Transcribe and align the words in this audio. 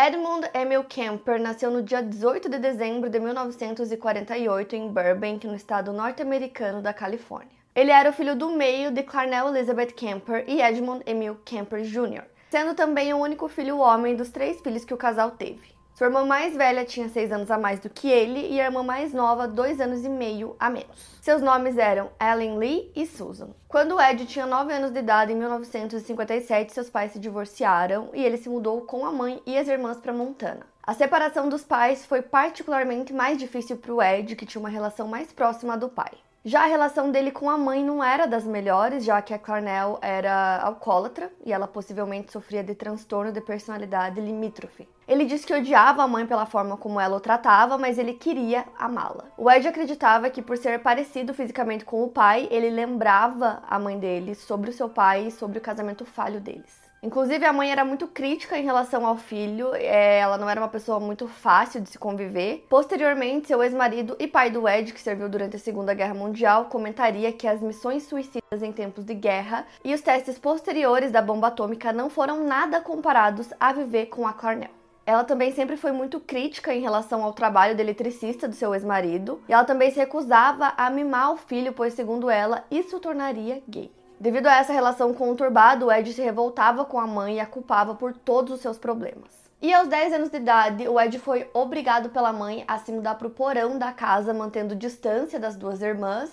Edmund 0.00 0.48
Emil 0.54 0.84
Kemper 0.84 1.40
nasceu 1.40 1.72
no 1.72 1.82
dia 1.82 2.00
18 2.00 2.48
de 2.48 2.60
dezembro 2.60 3.10
de 3.10 3.18
1948 3.18 4.76
em 4.76 4.86
Burbank, 4.92 5.44
no 5.44 5.56
estado 5.56 5.92
norte-americano 5.92 6.80
da 6.80 6.94
Califórnia. 6.94 7.50
Ele 7.74 7.90
era 7.90 8.10
o 8.10 8.12
filho 8.12 8.36
do 8.36 8.48
meio 8.48 8.92
de 8.92 9.02
Clarnell 9.02 9.48
Elizabeth 9.48 9.94
Kemper 9.96 10.44
e 10.46 10.62
Edmund 10.62 11.02
Emil 11.04 11.40
Kemper 11.44 11.82
Jr., 11.82 12.22
sendo 12.48 12.76
também 12.76 13.12
o 13.12 13.18
único 13.18 13.48
filho 13.48 13.78
homem 13.78 14.14
dos 14.14 14.30
três 14.30 14.60
filhos 14.60 14.84
que 14.84 14.94
o 14.94 14.96
casal 14.96 15.32
teve. 15.32 15.77
Sua 15.98 16.06
irmã 16.06 16.24
mais 16.24 16.54
velha 16.54 16.84
tinha 16.84 17.08
seis 17.08 17.32
anos 17.32 17.50
a 17.50 17.58
mais 17.58 17.80
do 17.80 17.90
que 17.90 18.08
ele 18.08 18.54
e 18.54 18.60
a 18.60 18.66
irmã 18.66 18.84
mais 18.84 19.12
nova 19.12 19.48
dois 19.48 19.80
anos 19.80 20.04
e 20.04 20.08
meio 20.08 20.54
a 20.56 20.70
menos. 20.70 21.18
Seus 21.20 21.42
nomes 21.42 21.76
eram 21.76 22.08
Ellen 22.20 22.56
Lee 22.56 22.92
e 22.94 23.04
Susan. 23.04 23.48
Quando 23.66 24.00
Ed 24.00 24.24
tinha 24.24 24.46
nove 24.46 24.72
anos 24.72 24.92
de 24.92 25.00
idade, 25.00 25.32
em 25.32 25.34
1957, 25.34 26.72
seus 26.72 26.88
pais 26.88 27.10
se 27.10 27.18
divorciaram 27.18 28.10
e 28.14 28.24
ele 28.24 28.36
se 28.36 28.48
mudou 28.48 28.82
com 28.82 29.04
a 29.04 29.10
mãe 29.10 29.42
e 29.44 29.58
as 29.58 29.66
irmãs 29.66 29.96
para 29.96 30.12
Montana. 30.12 30.64
A 30.84 30.94
separação 30.94 31.48
dos 31.48 31.64
pais 31.64 32.06
foi 32.06 32.22
particularmente 32.22 33.12
mais 33.12 33.36
difícil 33.36 33.76
para 33.76 33.92
o 33.92 34.00
Ed, 34.00 34.36
que 34.36 34.46
tinha 34.46 34.60
uma 34.60 34.68
relação 34.68 35.08
mais 35.08 35.32
próxima 35.32 35.76
do 35.76 35.88
pai. 35.88 36.12
Já 36.48 36.62
a 36.62 36.66
relação 36.66 37.10
dele 37.10 37.30
com 37.30 37.50
a 37.50 37.58
mãe 37.58 37.84
não 37.84 38.02
era 38.02 38.26
das 38.26 38.44
melhores, 38.44 39.04
já 39.04 39.20
que 39.20 39.34
a 39.34 39.38
Clarnell 39.38 39.98
era 40.00 40.62
alcoólatra 40.62 41.30
e 41.44 41.52
ela 41.52 41.68
possivelmente 41.68 42.32
sofria 42.32 42.64
de 42.64 42.74
transtorno 42.74 43.30
de 43.30 43.38
personalidade 43.42 44.18
limítrofe. 44.18 44.88
Ele 45.06 45.26
disse 45.26 45.46
que 45.46 45.52
odiava 45.52 46.02
a 46.02 46.08
mãe 46.08 46.26
pela 46.26 46.46
forma 46.46 46.74
como 46.78 46.98
ela 46.98 47.18
o 47.18 47.20
tratava, 47.20 47.76
mas 47.76 47.98
ele 47.98 48.14
queria 48.14 48.64
amá-la. 48.78 49.26
O 49.36 49.50
Ed 49.50 49.68
acreditava 49.68 50.30
que, 50.30 50.40
por 50.40 50.56
ser 50.56 50.78
parecido 50.78 51.34
fisicamente 51.34 51.84
com 51.84 52.02
o 52.02 52.08
pai, 52.08 52.48
ele 52.50 52.70
lembrava 52.70 53.62
a 53.68 53.78
mãe 53.78 53.98
dele 53.98 54.34
sobre 54.34 54.70
o 54.70 54.72
seu 54.72 54.88
pai 54.88 55.26
e 55.26 55.30
sobre 55.30 55.58
o 55.58 55.60
casamento 55.60 56.06
falho 56.06 56.40
deles. 56.40 56.87
Inclusive, 57.00 57.44
a 57.44 57.52
mãe 57.52 57.70
era 57.70 57.84
muito 57.84 58.08
crítica 58.08 58.58
em 58.58 58.64
relação 58.64 59.06
ao 59.06 59.16
filho, 59.16 59.72
é, 59.74 60.18
ela 60.18 60.36
não 60.36 60.50
era 60.50 60.60
uma 60.60 60.68
pessoa 60.68 60.98
muito 60.98 61.28
fácil 61.28 61.80
de 61.80 61.90
se 61.90 61.98
conviver. 61.98 62.66
Posteriormente, 62.68 63.46
seu 63.46 63.62
ex-marido 63.62 64.16
e 64.18 64.26
pai 64.26 64.50
do 64.50 64.68
Ed, 64.68 64.92
que 64.92 65.00
serviu 65.00 65.28
durante 65.28 65.54
a 65.54 65.60
Segunda 65.60 65.94
Guerra 65.94 66.14
Mundial, 66.14 66.64
comentaria 66.64 67.32
que 67.32 67.46
as 67.46 67.62
missões 67.62 68.02
suicidas 68.02 68.62
em 68.62 68.72
tempos 68.72 69.04
de 69.04 69.14
guerra 69.14 69.64
e 69.84 69.94
os 69.94 70.00
testes 70.00 70.38
posteriores 70.40 71.12
da 71.12 71.22
bomba 71.22 71.46
atômica 71.48 71.92
não 71.92 72.10
foram 72.10 72.42
nada 72.42 72.80
comparados 72.80 73.48
a 73.60 73.72
viver 73.72 74.06
com 74.06 74.26
a 74.26 74.32
Clarnell. 74.32 74.70
Ela 75.06 75.24
também 75.24 75.52
sempre 75.52 75.76
foi 75.76 75.92
muito 75.92 76.18
crítica 76.18 76.74
em 76.74 76.80
relação 76.80 77.22
ao 77.22 77.32
trabalho 77.32 77.74
de 77.74 77.80
eletricista 77.80 78.48
do 78.48 78.54
seu 78.54 78.74
ex-marido, 78.74 79.40
e 79.48 79.52
ela 79.52 79.64
também 79.64 79.90
se 79.90 79.98
recusava 79.98 80.74
a 80.76 80.90
mimar 80.90 81.32
o 81.32 81.36
filho, 81.36 81.72
pois, 81.72 81.94
segundo 81.94 82.28
ela, 82.28 82.64
isso 82.70 82.96
o 82.96 83.00
tornaria 83.00 83.62
gay. 83.68 83.90
Devido 84.20 84.48
a 84.48 84.56
essa 84.56 84.72
relação 84.72 85.14
conturbada, 85.14 85.86
o 85.86 85.92
Ed 85.92 86.12
se 86.12 86.20
revoltava 86.20 86.84
com 86.84 86.98
a 86.98 87.06
mãe 87.06 87.36
e 87.36 87.40
a 87.40 87.46
culpava 87.46 87.94
por 87.94 88.12
todos 88.12 88.52
os 88.52 88.60
seus 88.60 88.76
problemas. 88.76 89.30
E 89.62 89.72
aos 89.72 89.86
10 89.86 90.12
anos 90.12 90.28
de 90.28 90.38
idade, 90.38 90.88
o 90.88 91.00
Ed 91.00 91.20
foi 91.20 91.48
obrigado 91.54 92.10
pela 92.10 92.32
mãe 92.32 92.64
a 92.66 92.78
se 92.78 92.90
mudar 92.90 93.14
para 93.14 93.28
o 93.28 93.30
porão 93.30 93.78
da 93.78 93.92
casa, 93.92 94.34
mantendo 94.34 94.74
distância 94.74 95.38
das 95.38 95.54
duas 95.54 95.82
irmãs. 95.82 96.32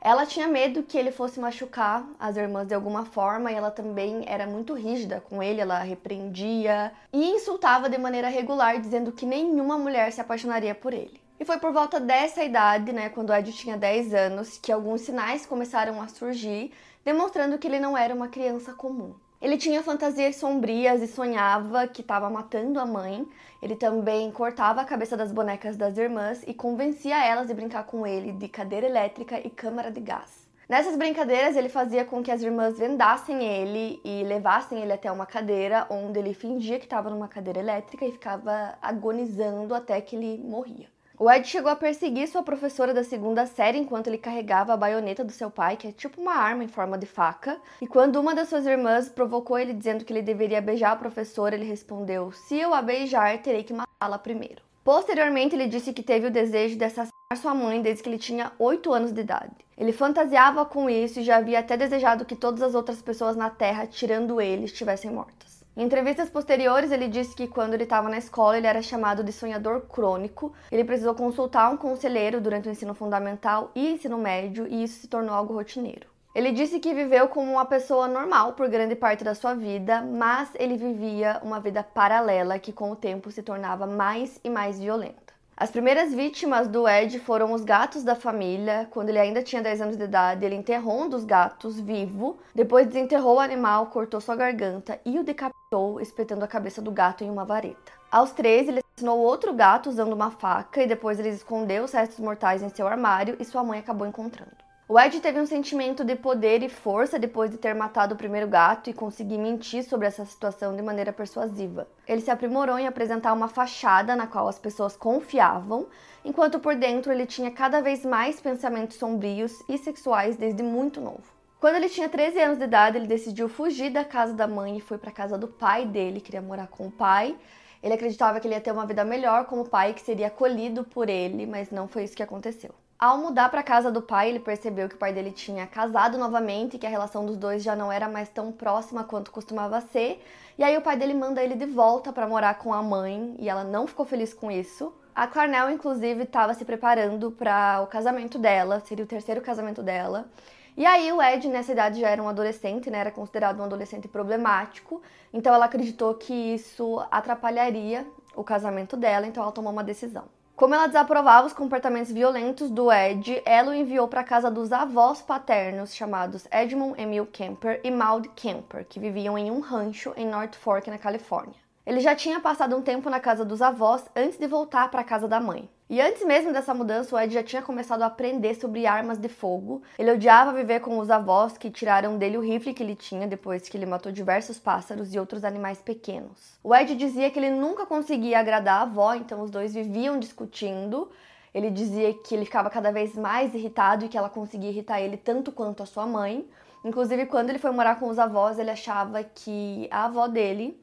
Ela 0.00 0.26
tinha 0.26 0.48
medo 0.48 0.82
que 0.82 0.98
ele 0.98 1.12
fosse 1.12 1.38
machucar 1.38 2.04
as 2.18 2.36
irmãs 2.36 2.66
de 2.66 2.74
alguma 2.74 3.04
forma 3.04 3.52
e 3.52 3.54
ela 3.54 3.70
também 3.70 4.24
era 4.26 4.44
muito 4.44 4.74
rígida 4.74 5.22
com 5.28 5.40
ele, 5.40 5.60
ela 5.60 5.78
repreendia 5.78 6.92
e 7.12 7.30
insultava 7.30 7.88
de 7.88 7.96
maneira 7.96 8.28
regular, 8.28 8.80
dizendo 8.80 9.12
que 9.12 9.24
nenhuma 9.24 9.78
mulher 9.78 10.10
se 10.10 10.20
apaixonaria 10.20 10.74
por 10.74 10.92
ele. 10.92 11.20
E 11.38 11.44
foi 11.44 11.58
por 11.58 11.72
volta 11.72 11.98
dessa 11.98 12.44
idade, 12.44 12.92
né, 12.92 13.08
quando 13.08 13.30
o 13.30 13.34
Ed 13.34 13.50
tinha 13.52 13.76
10 13.76 14.12
anos, 14.12 14.58
que 14.58 14.70
alguns 14.70 15.00
sinais 15.00 15.46
começaram 15.46 16.02
a 16.02 16.08
surgir 16.08 16.70
demonstrando 17.04 17.58
que 17.58 17.66
ele 17.66 17.80
não 17.80 17.96
era 17.96 18.14
uma 18.14 18.28
criança 18.28 18.72
comum. 18.72 19.14
Ele 19.40 19.56
tinha 19.56 19.82
fantasias 19.82 20.36
sombrias 20.36 21.00
e 21.00 21.06
sonhava 21.06 21.86
que 21.88 22.02
estava 22.02 22.28
matando 22.28 22.78
a 22.78 22.84
mãe. 22.84 23.26
Ele 23.62 23.74
também 23.74 24.30
cortava 24.30 24.82
a 24.82 24.84
cabeça 24.84 25.16
das 25.16 25.32
bonecas 25.32 25.78
das 25.78 25.96
irmãs 25.96 26.42
e 26.46 26.52
convencia 26.52 27.24
elas 27.24 27.46
de 27.46 27.54
brincar 27.54 27.84
com 27.84 28.06
ele 28.06 28.32
de 28.32 28.48
cadeira 28.48 28.86
elétrica 28.86 29.40
e 29.40 29.48
câmara 29.48 29.90
de 29.90 30.00
gás. 30.00 30.46
Nessas 30.68 30.94
brincadeiras, 30.94 31.56
ele 31.56 31.68
fazia 31.68 32.04
com 32.04 32.22
que 32.22 32.30
as 32.30 32.42
irmãs 32.42 32.78
vendassem 32.78 33.42
ele 33.42 34.00
e 34.04 34.22
levassem 34.22 34.80
ele 34.80 34.92
até 34.92 35.10
uma 35.10 35.26
cadeira, 35.26 35.84
onde 35.90 36.18
ele 36.18 36.32
fingia 36.32 36.78
que 36.78 36.84
estava 36.84 37.10
numa 37.10 37.26
cadeira 37.26 37.58
elétrica 37.58 38.04
e 38.04 38.12
ficava 38.12 38.78
agonizando 38.80 39.74
até 39.74 40.00
que 40.00 40.14
ele 40.14 40.38
morria. 40.38 40.86
O 41.22 41.30
Ed 41.30 41.46
chegou 41.46 41.70
a 41.70 41.76
perseguir 41.76 42.26
sua 42.28 42.42
professora 42.42 42.94
da 42.94 43.04
segunda 43.04 43.44
série 43.44 43.76
enquanto 43.76 44.06
ele 44.06 44.16
carregava 44.16 44.72
a 44.72 44.76
baioneta 44.76 45.22
do 45.22 45.30
seu 45.30 45.50
pai, 45.50 45.76
que 45.76 45.88
é 45.88 45.92
tipo 45.92 46.18
uma 46.18 46.32
arma 46.32 46.64
em 46.64 46.66
forma 46.66 46.96
de 46.96 47.04
faca. 47.04 47.60
E 47.78 47.86
quando 47.86 48.16
uma 48.16 48.34
das 48.34 48.48
suas 48.48 48.64
irmãs 48.64 49.10
provocou 49.10 49.58
ele 49.58 49.74
dizendo 49.74 50.02
que 50.02 50.14
ele 50.14 50.22
deveria 50.22 50.62
beijar 50.62 50.92
a 50.92 50.96
professora, 50.96 51.54
ele 51.54 51.66
respondeu: 51.66 52.32
Se 52.32 52.56
eu 52.56 52.72
a 52.72 52.80
beijar, 52.80 53.36
terei 53.42 53.62
que 53.62 53.74
matá-la 53.74 54.16
primeiro. 54.16 54.62
Posteriormente, 54.82 55.54
ele 55.54 55.66
disse 55.66 55.92
que 55.92 56.02
teve 56.02 56.28
o 56.28 56.30
desejo 56.30 56.78
de 56.78 56.84
assassinar 56.86 57.12
sua 57.36 57.54
mãe 57.54 57.82
desde 57.82 58.02
que 58.02 58.08
ele 58.08 58.16
tinha 58.16 58.50
8 58.58 58.90
anos 58.90 59.12
de 59.12 59.20
idade. 59.20 59.52
Ele 59.76 59.92
fantasiava 59.92 60.64
com 60.64 60.88
isso 60.88 61.20
e 61.20 61.22
já 61.22 61.36
havia 61.36 61.58
até 61.58 61.76
desejado 61.76 62.24
que 62.24 62.34
todas 62.34 62.62
as 62.62 62.74
outras 62.74 63.02
pessoas 63.02 63.36
na 63.36 63.50
Terra, 63.50 63.86
tirando 63.86 64.40
ele, 64.40 64.64
estivessem 64.64 65.10
mortas. 65.10 65.49
Em 65.76 65.84
entrevistas 65.84 66.28
posteriores, 66.28 66.90
ele 66.90 67.06
disse 67.06 67.34
que 67.34 67.46
quando 67.46 67.74
ele 67.74 67.84
estava 67.84 68.08
na 68.08 68.18
escola, 68.18 68.58
ele 68.58 68.66
era 68.66 68.82
chamado 68.82 69.22
de 69.22 69.32
sonhador 69.32 69.82
crônico. 69.82 70.52
Ele 70.70 70.84
precisou 70.84 71.14
consultar 71.14 71.70
um 71.72 71.76
conselheiro 71.76 72.40
durante 72.40 72.68
o 72.68 72.72
ensino 72.72 72.92
fundamental 72.92 73.70
e 73.74 73.92
ensino 73.92 74.18
médio, 74.18 74.66
e 74.66 74.82
isso 74.82 75.00
se 75.00 75.08
tornou 75.08 75.34
algo 75.34 75.54
rotineiro. 75.54 76.08
Ele 76.34 76.52
disse 76.52 76.78
que 76.78 76.94
viveu 76.94 77.28
como 77.28 77.52
uma 77.52 77.64
pessoa 77.64 78.06
normal 78.06 78.52
por 78.52 78.68
grande 78.68 78.94
parte 78.94 79.24
da 79.24 79.34
sua 79.34 79.54
vida, 79.54 80.00
mas 80.00 80.48
ele 80.54 80.76
vivia 80.76 81.40
uma 81.42 81.60
vida 81.60 81.82
paralela 81.82 82.58
que 82.58 82.72
com 82.72 82.90
o 82.90 82.96
tempo 82.96 83.30
se 83.30 83.42
tornava 83.42 83.86
mais 83.86 84.38
e 84.44 84.50
mais 84.50 84.78
violenta. 84.78 85.29
As 85.60 85.70
primeiras 85.70 86.14
vítimas 86.14 86.66
do 86.66 86.88
Ed 86.88 87.18
foram 87.18 87.52
os 87.52 87.62
gatos 87.62 88.02
da 88.02 88.14
família. 88.14 88.88
Quando 88.90 89.10
ele 89.10 89.18
ainda 89.18 89.42
tinha 89.42 89.60
10 89.60 89.82
anos 89.82 89.96
de 89.98 90.04
idade, 90.04 90.42
ele 90.42 90.54
enterrou 90.54 91.02
um 91.02 91.06
dos 91.06 91.22
gatos 91.22 91.78
vivo, 91.78 92.38
depois 92.54 92.86
desenterrou 92.86 93.36
o 93.36 93.40
animal, 93.40 93.88
cortou 93.88 94.22
sua 94.22 94.34
garganta 94.34 94.98
e 95.04 95.18
o 95.18 95.22
decapitou, 95.22 96.00
espetando 96.00 96.46
a 96.46 96.48
cabeça 96.48 96.80
do 96.80 96.90
gato 96.90 97.24
em 97.24 97.30
uma 97.30 97.44
vareta. 97.44 97.92
Aos 98.10 98.32
13, 98.32 98.70
ele 98.70 98.80
assassinou 98.80 99.18
outro 99.18 99.52
gato 99.52 99.90
usando 99.90 100.14
uma 100.14 100.30
faca 100.30 100.82
e 100.82 100.86
depois 100.86 101.20
ele 101.20 101.28
escondeu 101.28 101.84
os 101.84 101.92
restos 101.92 102.20
mortais 102.20 102.62
em 102.62 102.70
seu 102.70 102.88
armário 102.88 103.36
e 103.38 103.44
sua 103.44 103.62
mãe 103.62 103.80
acabou 103.80 104.06
encontrando. 104.06 104.69
O 104.92 104.98
Ed 104.98 105.20
teve 105.20 105.38
um 105.38 105.46
sentimento 105.46 106.04
de 106.04 106.16
poder 106.16 106.64
e 106.64 106.68
força 106.68 107.16
depois 107.16 107.48
de 107.48 107.56
ter 107.56 107.76
matado 107.76 108.16
o 108.16 108.18
primeiro 108.18 108.48
gato 108.48 108.90
e 108.90 108.92
conseguir 108.92 109.38
mentir 109.38 109.84
sobre 109.84 110.08
essa 110.08 110.24
situação 110.24 110.74
de 110.74 110.82
maneira 110.82 111.12
persuasiva. 111.12 111.86
Ele 112.08 112.20
se 112.20 112.28
aprimorou 112.28 112.76
em 112.76 112.88
apresentar 112.88 113.32
uma 113.32 113.46
fachada 113.46 114.16
na 114.16 114.26
qual 114.26 114.48
as 114.48 114.58
pessoas 114.58 114.96
confiavam, 114.96 115.86
enquanto 116.24 116.58
por 116.58 116.74
dentro 116.74 117.12
ele 117.12 117.24
tinha 117.24 117.52
cada 117.52 117.80
vez 117.80 118.04
mais 118.04 118.40
pensamentos 118.40 118.96
sombrios 118.96 119.62
e 119.68 119.78
sexuais 119.78 120.36
desde 120.36 120.60
muito 120.60 121.00
novo. 121.00 121.22
Quando 121.60 121.76
ele 121.76 121.88
tinha 121.88 122.08
13 122.08 122.40
anos 122.40 122.58
de 122.58 122.64
idade, 122.64 122.96
ele 122.96 123.06
decidiu 123.06 123.48
fugir 123.48 123.90
da 123.90 124.04
casa 124.04 124.34
da 124.34 124.48
mãe 124.48 124.78
e 124.78 124.80
foi 124.80 124.98
para 124.98 125.10
a 125.10 125.14
casa 125.14 125.38
do 125.38 125.46
pai 125.46 125.86
dele, 125.86 126.20
queria 126.20 126.42
morar 126.42 126.66
com 126.66 126.88
o 126.88 126.90
pai. 126.90 127.36
Ele 127.80 127.94
acreditava 127.94 128.40
que 128.40 128.48
ele 128.48 128.54
ia 128.54 128.60
ter 128.60 128.72
uma 128.72 128.86
vida 128.86 129.04
melhor 129.04 129.44
como 129.44 129.68
pai, 129.68 129.94
que 129.94 130.02
seria 130.02 130.26
acolhido 130.26 130.82
por 130.82 131.08
ele, 131.08 131.46
mas 131.46 131.70
não 131.70 131.86
foi 131.86 132.02
isso 132.02 132.16
que 132.16 132.24
aconteceu. 132.24 132.74
Ao 133.00 133.16
mudar 133.16 133.48
para 133.48 133.62
casa 133.62 133.90
do 133.90 134.02
pai, 134.02 134.28
ele 134.28 134.38
percebeu 134.38 134.86
que 134.86 134.94
o 134.94 134.98
pai 134.98 135.10
dele 135.10 135.32
tinha 135.32 135.66
casado 135.66 136.18
novamente 136.18 136.76
que 136.76 136.86
a 136.86 136.90
relação 136.90 137.24
dos 137.24 137.38
dois 137.38 137.62
já 137.62 137.74
não 137.74 137.90
era 137.90 138.06
mais 138.10 138.28
tão 138.28 138.52
próxima 138.52 139.02
quanto 139.02 139.30
costumava 139.30 139.80
ser. 139.80 140.22
E 140.58 140.62
aí 140.62 140.76
o 140.76 140.82
pai 140.82 140.98
dele 140.98 141.14
manda 141.14 141.42
ele 141.42 141.54
de 141.54 141.64
volta 141.64 142.12
para 142.12 142.28
morar 142.28 142.58
com 142.58 142.74
a 142.74 142.82
mãe 142.82 143.34
e 143.38 143.48
ela 143.48 143.64
não 143.64 143.86
ficou 143.86 144.04
feliz 144.04 144.34
com 144.34 144.50
isso. 144.50 144.92
A 145.14 145.26
Clarnell, 145.26 145.70
inclusive, 145.70 146.24
estava 146.24 146.52
se 146.52 146.62
preparando 146.62 147.30
para 147.30 147.80
o 147.80 147.86
casamento 147.86 148.38
dela, 148.38 148.80
seria 148.80 149.06
o 149.06 149.08
terceiro 149.08 149.40
casamento 149.40 149.82
dela. 149.82 150.28
E 150.76 150.84
aí 150.84 151.10
o 151.10 151.22
Ed, 151.22 151.48
nessa 151.48 151.72
idade, 151.72 152.02
já 152.02 152.10
era 152.10 152.22
um 152.22 152.28
adolescente, 152.28 152.90
né? 152.90 152.98
Era 152.98 153.10
considerado 153.10 153.60
um 153.60 153.64
adolescente 153.64 154.08
problemático. 154.08 155.00
Então 155.32 155.54
ela 155.54 155.64
acreditou 155.64 156.16
que 156.16 156.34
isso 156.34 157.02
atrapalharia 157.10 158.06
o 158.36 158.44
casamento 158.44 158.94
dela, 158.94 159.26
então 159.26 159.42
ela 159.42 159.52
tomou 159.52 159.72
uma 159.72 159.82
decisão. 159.82 160.24
Como 160.56 160.74
ela 160.74 160.86
desaprovava 160.86 161.46
os 161.46 161.52
comportamentos 161.52 162.12
violentos 162.12 162.70
do 162.70 162.92
Ed, 162.92 163.42
ela 163.46 163.70
o 163.70 163.74
enviou 163.74 164.06
para 164.08 164.20
a 164.20 164.24
casa 164.24 164.50
dos 164.50 164.72
avós 164.72 165.22
paternos 165.22 165.94
chamados 165.94 166.46
Edmund 166.52 167.00
Emil 167.00 167.26
Kemper 167.26 167.80
e 167.82 167.90
Maud 167.90 168.28
Kemper, 168.36 168.84
que 168.86 169.00
viviam 169.00 169.38
em 169.38 169.50
um 169.50 169.60
rancho 169.60 170.12
em 170.16 170.26
North 170.26 170.56
Fork, 170.56 170.90
na 170.90 170.98
Califórnia. 170.98 171.56
Ele 171.86 172.00
já 172.00 172.14
tinha 172.14 172.40
passado 172.40 172.76
um 172.76 172.82
tempo 172.82 173.08
na 173.08 173.18
casa 173.18 173.44
dos 173.44 173.62
avós 173.62 174.04
antes 174.14 174.38
de 174.38 174.46
voltar 174.46 174.90
para 174.90 175.00
a 175.00 175.04
casa 175.04 175.26
da 175.26 175.40
mãe. 175.40 175.68
E 175.90 176.00
antes 176.00 176.24
mesmo 176.24 176.52
dessa 176.52 176.72
mudança, 176.72 177.16
o 177.16 177.18
Ed 177.18 177.34
já 177.34 177.42
tinha 177.42 177.60
começado 177.60 178.02
a 178.02 178.06
aprender 178.06 178.54
sobre 178.54 178.86
armas 178.86 179.18
de 179.18 179.28
fogo. 179.28 179.82
Ele 179.98 180.12
odiava 180.12 180.52
viver 180.52 180.78
com 180.78 180.96
os 181.00 181.10
avós 181.10 181.58
que 181.58 181.68
tiraram 181.68 182.16
dele 182.16 182.38
o 182.38 182.40
rifle 182.40 182.72
que 182.72 182.80
ele 182.80 182.94
tinha 182.94 183.26
depois 183.26 183.68
que 183.68 183.76
ele 183.76 183.86
matou 183.86 184.12
diversos 184.12 184.56
pássaros 184.56 185.12
e 185.12 185.18
outros 185.18 185.42
animais 185.42 185.82
pequenos. 185.82 186.60
O 186.62 186.72
Ed 186.72 186.94
dizia 186.94 187.28
que 187.28 187.40
ele 187.40 187.50
nunca 187.50 187.84
conseguia 187.86 188.38
agradar 188.38 188.78
a 188.78 188.82
avó, 188.82 189.14
então 189.14 189.42
os 189.42 189.50
dois 189.50 189.74
viviam 189.74 190.16
discutindo. 190.16 191.10
Ele 191.52 191.72
dizia 191.72 192.14
que 192.14 192.36
ele 192.36 192.44
ficava 192.44 192.70
cada 192.70 192.92
vez 192.92 193.16
mais 193.16 193.52
irritado 193.52 194.04
e 194.04 194.08
que 194.08 194.16
ela 194.16 194.30
conseguia 194.30 194.70
irritar 194.70 195.00
ele 195.00 195.16
tanto 195.16 195.50
quanto 195.50 195.82
a 195.82 195.86
sua 195.86 196.06
mãe. 196.06 196.48
Inclusive, 196.84 197.26
quando 197.26 197.50
ele 197.50 197.58
foi 197.58 197.72
morar 197.72 197.98
com 197.98 198.08
os 198.08 198.16
avós, 198.16 198.60
ele 198.60 198.70
achava 198.70 199.24
que 199.24 199.88
a 199.90 200.04
avó 200.04 200.28
dele 200.28 200.80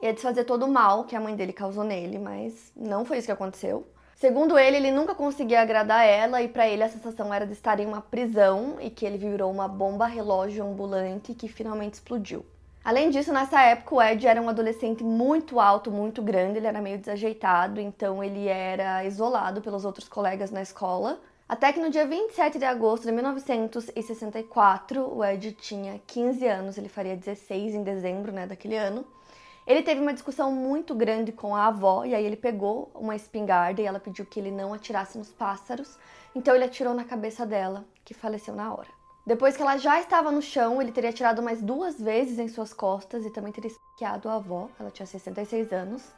ia 0.00 0.12
desfazer 0.12 0.44
todo 0.44 0.64
o 0.64 0.70
mal 0.70 1.02
que 1.02 1.16
a 1.16 1.20
mãe 1.20 1.34
dele 1.34 1.52
causou 1.52 1.82
nele, 1.82 2.20
mas 2.20 2.70
não 2.76 3.04
foi 3.04 3.18
isso 3.18 3.26
que 3.26 3.32
aconteceu. 3.32 3.84
Segundo 4.18 4.58
ele, 4.58 4.78
ele 4.78 4.90
nunca 4.90 5.14
conseguia 5.14 5.62
agradar 5.62 6.04
ela 6.04 6.42
e 6.42 6.48
para 6.48 6.66
ele 6.66 6.82
a 6.82 6.88
sensação 6.88 7.32
era 7.32 7.46
de 7.46 7.52
estar 7.52 7.78
em 7.78 7.86
uma 7.86 8.00
prisão 8.00 8.74
e 8.80 8.90
que 8.90 9.06
ele 9.06 9.16
virou 9.16 9.48
uma 9.48 9.68
bomba 9.68 10.06
relógio 10.06 10.66
ambulante 10.66 11.34
que 11.34 11.46
finalmente 11.46 11.94
explodiu. 11.94 12.44
Além 12.84 13.10
disso, 13.10 13.32
nessa 13.32 13.62
época 13.62 13.94
o 13.94 14.02
Ed 14.02 14.26
era 14.26 14.42
um 14.42 14.48
adolescente 14.48 15.04
muito 15.04 15.60
alto, 15.60 15.88
muito 15.88 16.20
grande, 16.20 16.58
ele 16.58 16.66
era 16.66 16.82
meio 16.82 16.98
desajeitado, 16.98 17.80
então 17.80 18.24
ele 18.24 18.48
era 18.48 19.04
isolado 19.04 19.60
pelos 19.60 19.84
outros 19.84 20.08
colegas 20.08 20.50
na 20.50 20.62
escola. 20.62 21.20
Até 21.48 21.72
que 21.72 21.78
no 21.78 21.88
dia 21.88 22.04
27 22.04 22.58
de 22.58 22.64
agosto 22.64 23.04
de 23.04 23.12
1964, 23.12 25.16
o 25.16 25.24
Ed 25.24 25.52
tinha 25.52 26.00
15 26.08 26.44
anos, 26.44 26.76
ele 26.76 26.88
faria 26.88 27.16
16 27.16 27.72
em 27.72 27.84
dezembro 27.84 28.32
né, 28.32 28.48
daquele 28.48 28.76
ano. 28.76 29.04
Ele 29.68 29.82
teve 29.82 30.00
uma 30.00 30.14
discussão 30.14 30.50
muito 30.50 30.94
grande 30.94 31.30
com 31.30 31.54
a 31.54 31.66
avó 31.66 32.02
e 32.06 32.14
aí 32.14 32.24
ele 32.24 32.36
pegou 32.36 32.90
uma 32.94 33.14
espingarda 33.14 33.82
e 33.82 33.84
ela 33.84 34.00
pediu 34.00 34.24
que 34.24 34.40
ele 34.40 34.50
não 34.50 34.72
atirasse 34.72 35.18
nos 35.18 35.28
pássaros. 35.30 35.98
Então 36.34 36.54
ele 36.54 36.64
atirou 36.64 36.94
na 36.94 37.04
cabeça 37.04 37.44
dela, 37.44 37.84
que 38.02 38.14
faleceu 38.14 38.54
na 38.54 38.72
hora. 38.72 38.88
Depois 39.26 39.58
que 39.58 39.62
ela 39.62 39.76
já 39.76 40.00
estava 40.00 40.32
no 40.32 40.40
chão, 40.40 40.80
ele 40.80 40.90
teria 40.90 41.10
atirado 41.10 41.42
mais 41.42 41.60
duas 41.60 42.00
vezes 42.00 42.38
em 42.38 42.48
suas 42.48 42.72
costas 42.72 43.26
e 43.26 43.30
também 43.30 43.52
teria 43.52 43.70
esfaqueado 43.70 44.30
a 44.30 44.36
avó, 44.36 44.70
ela 44.80 44.90
tinha 44.90 45.04
66 45.04 45.70
anos. 45.70 46.14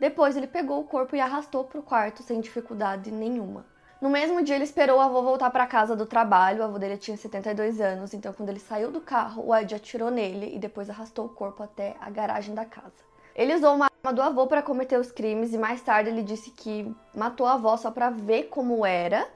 Depois 0.00 0.36
ele 0.36 0.48
pegou 0.48 0.80
o 0.80 0.84
corpo 0.84 1.14
e 1.14 1.20
arrastou 1.20 1.62
para 1.62 1.78
o 1.78 1.84
quarto 1.84 2.24
sem 2.24 2.40
dificuldade 2.40 3.12
nenhuma. 3.12 3.64
No 4.00 4.08
mesmo 4.08 4.44
dia, 4.44 4.54
ele 4.54 4.62
esperou 4.62 4.98
o 4.98 5.00
avô 5.00 5.22
voltar 5.22 5.50
para 5.50 5.66
casa 5.66 5.96
do 5.96 6.06
trabalho. 6.06 6.60
O 6.60 6.64
avô 6.64 6.78
dele 6.78 6.96
tinha 6.96 7.16
72 7.16 7.80
anos, 7.80 8.14
então 8.14 8.32
quando 8.32 8.48
ele 8.48 8.60
saiu 8.60 8.92
do 8.92 9.00
carro, 9.00 9.44
o 9.44 9.54
Ed 9.54 9.74
atirou 9.74 10.08
nele 10.08 10.54
e 10.54 10.58
depois 10.58 10.88
arrastou 10.88 11.26
o 11.26 11.28
corpo 11.28 11.64
até 11.64 11.96
a 12.00 12.08
garagem 12.08 12.54
da 12.54 12.64
casa. 12.64 13.08
Ele 13.34 13.54
usou 13.54 13.74
uma 13.74 13.86
arma 13.86 14.12
do 14.12 14.22
avô 14.22 14.46
para 14.46 14.62
cometer 14.62 14.98
os 14.98 15.10
crimes 15.10 15.52
e 15.52 15.58
mais 15.58 15.80
tarde 15.80 16.10
ele 16.10 16.22
disse 16.22 16.52
que 16.52 16.94
matou 17.12 17.44
a 17.46 17.54
avó 17.54 17.76
só 17.76 17.90
para 17.90 18.08
ver 18.08 18.44
como 18.44 18.86
era 18.86 19.28